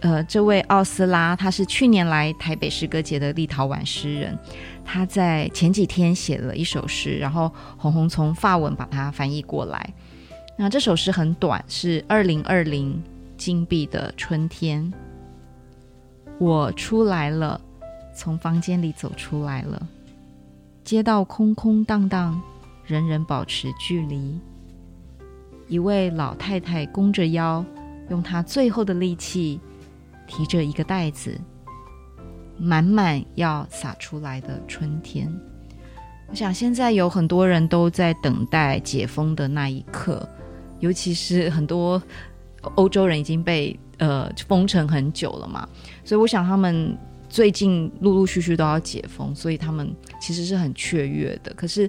[0.01, 4.37] 呃，这位奥斯拉，他是去年来台北诗歌节的立陶宛诗人，
[4.85, 9.95] 他在前几天写了一首诗，然后红红从法文把它翻译过来。
[10.63, 13.03] 那这首诗很短，是二零二零
[13.39, 14.93] 金币的春天。
[16.39, 17.59] 我出来了，
[18.15, 19.89] 从房间里走出来了。
[20.85, 22.39] 街道空空荡荡，
[22.85, 24.39] 人人保持距离。
[25.67, 27.65] 一位老太太弓着腰，
[28.11, 29.59] 用她最后的力气
[30.27, 31.41] 提着一个袋子，
[32.59, 35.27] 满满要洒出来的春天。
[36.29, 40.29] 我想现在有很多人都在等待解封的那一刻。
[40.81, 42.03] 尤其是很多
[42.75, 45.69] 欧洲人已经被呃封城很久了嘛，
[46.05, 46.97] 所以我想他们
[47.29, 51.55] 最近陆陆续续都要解封，所以他们其实是很雀跃的。
[51.55, 51.89] 可是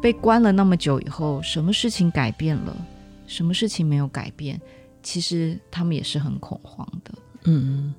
[0.00, 2.76] 被关了那么久以后，什么事情改变了？
[3.26, 4.60] 什么事情没有改变？
[5.02, 7.12] 其实他们也是很恐慌的。
[7.44, 7.94] 嗯。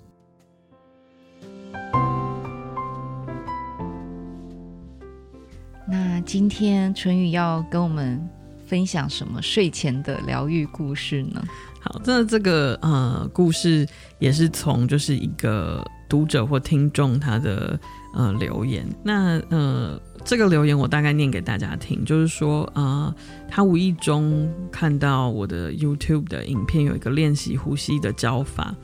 [5.87, 8.27] 那今天春雨要跟我们。
[8.69, 11.43] 分享什么睡前的疗愈故事呢？
[11.81, 13.87] 好，这这个呃故事
[14.19, 17.79] 也是从就是一个读者或听众他的
[18.13, 18.85] 呃留言。
[19.03, 23.13] 那呃这个留言我大概念给大家听，就是说呃
[23.49, 28.75] 他无意中看到我的 YouTube 的影片有一个练习呼吸的教法，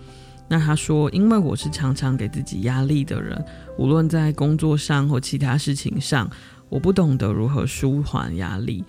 [0.47, 3.39] 那他说，因为我是常常给自己压力的人，
[3.77, 6.27] 无论在工作上或其他事情上，
[6.69, 8.83] 我不懂得如何舒缓压力，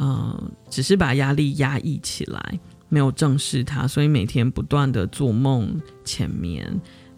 [0.00, 6.66] 呃，只是把压力压抑起来，没有正视它，所以每天不断的做梦、浅眠，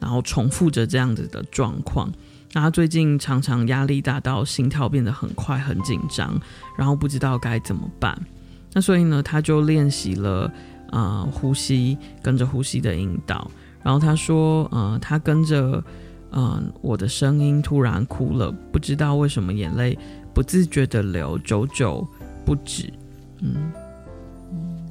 [0.01, 2.13] 然后重复着这样子的状况。
[2.53, 6.37] 那他最近常常压力大到心跳变得很快、很紧张，
[6.77, 8.21] 然后不知道该怎么办。
[8.73, 10.53] 那所以呢，他就练习了
[10.91, 13.49] 啊、呼吸，跟着呼吸的引导。
[13.85, 15.83] 然后他说，呃，他跟着，
[16.33, 19.97] 嗯、我的声音突然哭了，不知道为什么眼泪
[20.35, 22.07] 不自觉的流，久久
[22.45, 22.93] 不止。
[23.41, 23.73] 嗯，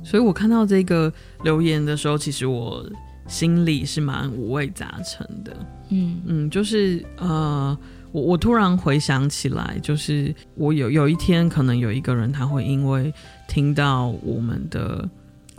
[0.04, 1.12] 所以我看到这个
[1.44, 2.86] 留言的时候，其实我
[3.28, 5.56] 心里是蛮五味杂陈的。
[5.90, 7.78] 嗯嗯，就是呃，
[8.12, 13.14] 我我突然回想起来，就是我有有一天，可能有一个人他会因为
[13.48, 15.10] 听到我们的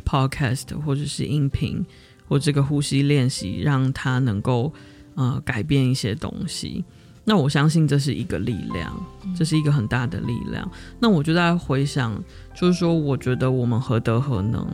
[0.05, 1.85] podcast 或者是音频。
[2.29, 4.73] 或这个呼吸练习，让他能够
[5.17, 6.83] 呃改变一些东西。
[7.25, 8.93] 那我相信这是一个力量，
[9.37, 10.69] 这是一个很大的力量。
[10.99, 12.21] 那我就在回想，
[12.55, 14.67] 就是说，我觉得我们何德何能，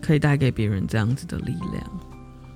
[0.00, 1.84] 可以带给别人这样子的力量。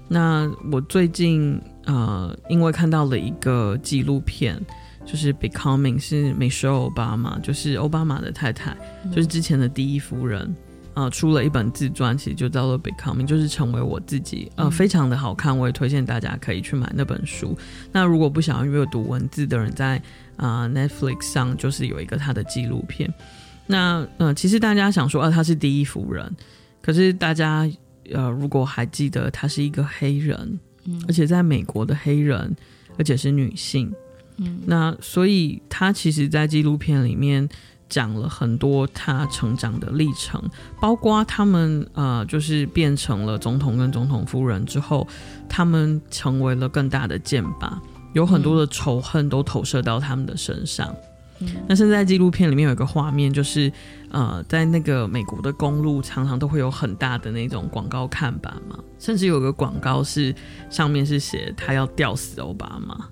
[0.09, 4.59] 那我最近呃，因为看到了一个纪录片，
[5.05, 8.77] 就是《Becoming》，是 Michelle Obama，就是奥巴马的太太，
[9.11, 10.55] 就是之前的第一夫人。
[10.97, 14.51] 呃，出了一本自传，其实就叫做《Becoming》，就是成为我自己。
[14.57, 17.55] 呃，非常的好看，我也推荐大家可以去买那本书。
[17.93, 20.03] 那如果不想要阅读文字的人在，在、
[20.37, 23.13] 呃、啊 Netflix 上就是有一个他的纪录片。
[23.67, 26.35] 那呃，其实大家想说，啊，他是第一夫人，
[26.81, 27.71] 可是大家
[28.11, 32.57] 呃，如果还记得，他是一个黑人，嗯，而且在美国的黑人，
[32.97, 33.93] 而且是女性，
[34.39, 37.47] 嗯，那所以他其实，在纪录片里面。
[37.89, 40.43] 讲了很多他成长的历程，
[40.81, 45.07] 包括他们呃，就是变成了总统跟总统夫人之后，
[45.49, 47.73] 他们成为了更大的箭靶，
[48.13, 50.95] 有很多的仇恨都投射到他们的身上。
[51.39, 53.71] 嗯、那现在纪录片里面有一个画面，就是
[54.11, 60.35] 呃，在那个美国的公路，常常都会有很大的那种广告看板嘛，甚至有个广告是
[60.71, 63.07] 上面是写他要吊死欧巴马。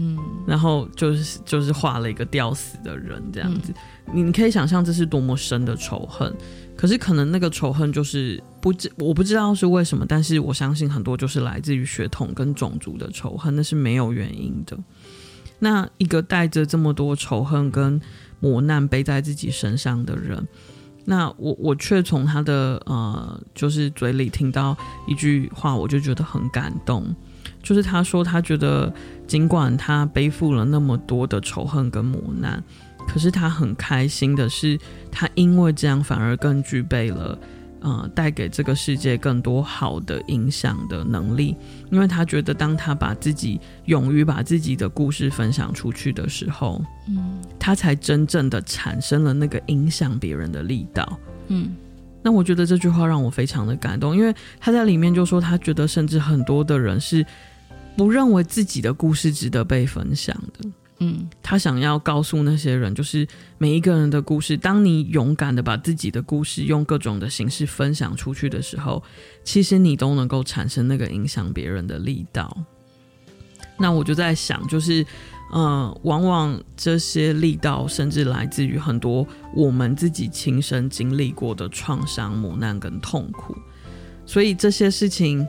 [0.00, 3.74] 嗯，然后就是就是画了一个吊死的人这样子，
[4.06, 6.32] 嗯、你可以想象这是多么深的仇恨。
[6.76, 14.78] 可是可能那个仇恨就是不知我不知道是为什么，但是我相信很多就是来自于血统跟种族的仇恨，那是没有原因的。
[15.58, 18.00] 那一个带着这么多仇恨跟
[18.38, 20.46] 磨难背在自己身上的人，
[21.04, 24.76] 那我我却从他的呃就是嘴里听到
[25.08, 27.12] 一句话，我就觉得很感动。
[27.62, 28.92] 就是他说，他觉得
[29.26, 32.62] 尽管他背负了那么多的仇恨跟磨难，
[33.06, 34.78] 可是他很开心的是，
[35.10, 37.38] 他因为这样反而更具备了，
[37.80, 41.56] 呃，带给这个世界更多好的影响的能力。
[41.90, 51.74] 因为他觉得，当他把自己勇于把自己的故事分享出去的时候，嗯，他才真正的产生了那个影响别人的力道，嗯。
[52.28, 57.24] 那我觉得这句话让我非常的感动，因为他在里面就说，他觉得甚至很多的人是。
[57.96, 60.70] 不认为自己的故事值得被分享的，
[61.00, 63.26] 嗯，他想要告诉那些人，就是
[63.58, 69.02] 每一个人的故事，当你勇敢的把自己的故事用各种的形式分享出去的时候，
[69.42, 72.56] 其实你都能够产生那个影响别人的力道。
[73.76, 75.04] 那我就在想，就是，
[75.52, 83.56] 嗯，往往这些力道甚至来自于很多我们自己亲身经历过的创伤、磨难跟痛苦，
[84.26, 85.46] 所以这些事情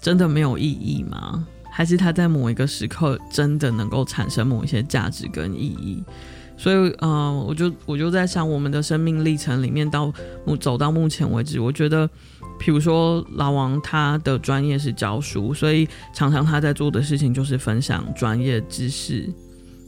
[0.00, 1.46] 真的没有意义吗？
[1.72, 6.02] 还是它在某一个时刻真的能够产生某一些价值跟意义，
[6.60, 10.12] 所以，嗯、呃，我就我就在想，我们的生命历程里面到
[10.44, 12.06] 目走到目前为止，我觉得，
[12.58, 19.26] 比如说老王他的专业是教书，所以常常他在做的事情就是分享专业知识。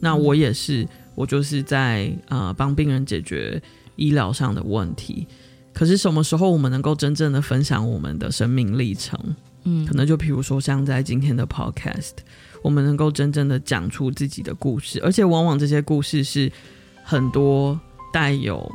[0.00, 3.62] 那我也是，我就是在呃帮病人解决
[3.96, 5.26] 医疗上的问题。
[5.74, 9.18] 可是什么时候我们能够真正的分享我们的生命历程？
[9.64, 12.12] 嗯，可能就比如说，像在今天的 podcast，
[12.62, 16.50] 我们能够真正的讲出自己的故事，而且往往这些故事是
[17.02, 17.78] 很多
[18.12, 18.70] 带有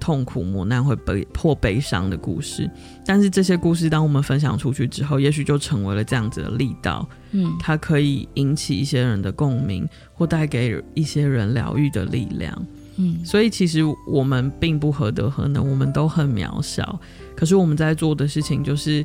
[0.00, 2.70] 痛苦、磨难、会被迫悲伤的故事。
[3.04, 7.08] 但是这些故事，当我们分享出去之后，也许就成为了这样子的力道。
[7.32, 12.66] 嗯，它可以引起一些人的共鸣，或带给一些人疗愈的力量。
[12.96, 16.98] 嗯，所以其实我们并不何德何能，我们都很渺小。
[17.34, 19.04] 可是我们在做的事情就是。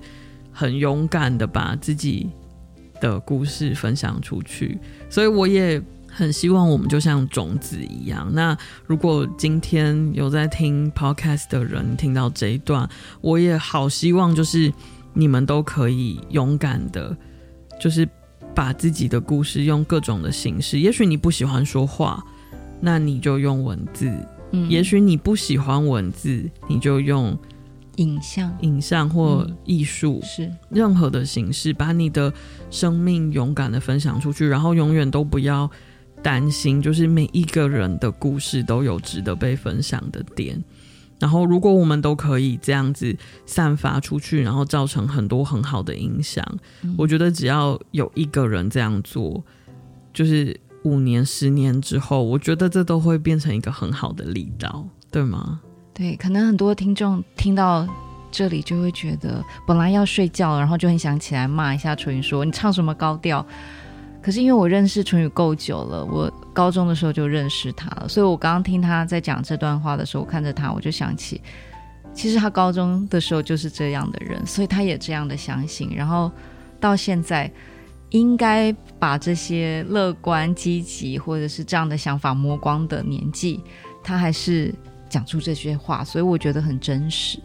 [0.53, 2.29] 很勇敢的把自己
[3.01, 4.79] 的故事分享出去，
[5.09, 8.29] 所以我也很希望我们就像种子一样。
[8.31, 12.87] 那如果今天有在听 podcast 的人听到这一段，
[13.19, 14.71] 我也好希望就是
[15.13, 17.15] 你们都可以勇敢的
[17.79, 18.07] 就是
[18.53, 20.79] 把自己的故事用各种的形式。
[20.79, 22.23] 也许你不喜欢说话，
[22.79, 24.09] 那你就用文字；
[24.51, 27.37] 嗯，也许你不喜欢文字，你就用
[28.01, 32.33] 影像、影像或艺术，嗯，是任何的形式，把你的
[32.69, 35.69] 生命勇敢的分享出去，然后永远都不要
[36.23, 40.61] 担心，就是每一个人的故事都有值得被分享的点。
[41.19, 46.43] 然后，如果我们都可以这样子散发出去，然后造成很多很好的影响，
[46.81, 49.43] 嗯，我觉得只要有一个人这样做，
[50.11, 55.61] 就是五年、十年之后，我觉得这都会变成一个很好的力道，对吗？
[56.01, 57.87] 对，可能很多听众听到
[58.31, 63.45] 这里就会觉得，本来要睡觉了，然后就很想起来骂一下淳宇，说你唱什么高调。
[64.19, 71.39] 可是因为我认识淳宇够久了，我高中的时候就认识他了，所以我刚刚听他在讲这段话的时候，我看着他，我就想起，
[72.15, 76.31] 其实他高中的时候就是这样的人，所以他也这样的相信，然后
[76.79, 77.51] 到现在
[78.09, 83.63] 应该把这些乐观、积极或者是这样的想法磨光的年纪，
[84.03, 84.73] 他还是
[85.11, 87.37] 讲出这些话，所以我觉得很真实，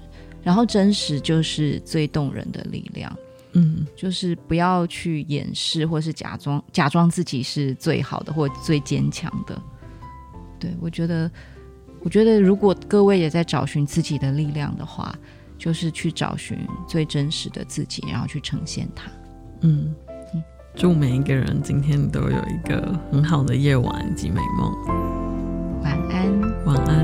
[0.42, 3.14] 然后真实就是最动人的力量。
[3.52, 9.60] 嗯，就是不要去掩饰，或是假装假装自己是最好的或最坚强的。
[10.60, 11.30] 对，我觉得，
[12.00, 15.14] 我觉得如果各位也在找寻自己的力量的话，
[15.58, 19.10] 就是去找寻最真实的自己，然后去呈现它。
[19.62, 19.94] 嗯
[20.34, 20.42] 嗯，
[20.74, 24.70] 祝每一个人今天都有一个很好的夜晚及美梦。
[25.82, 26.95] 晚安，晚安。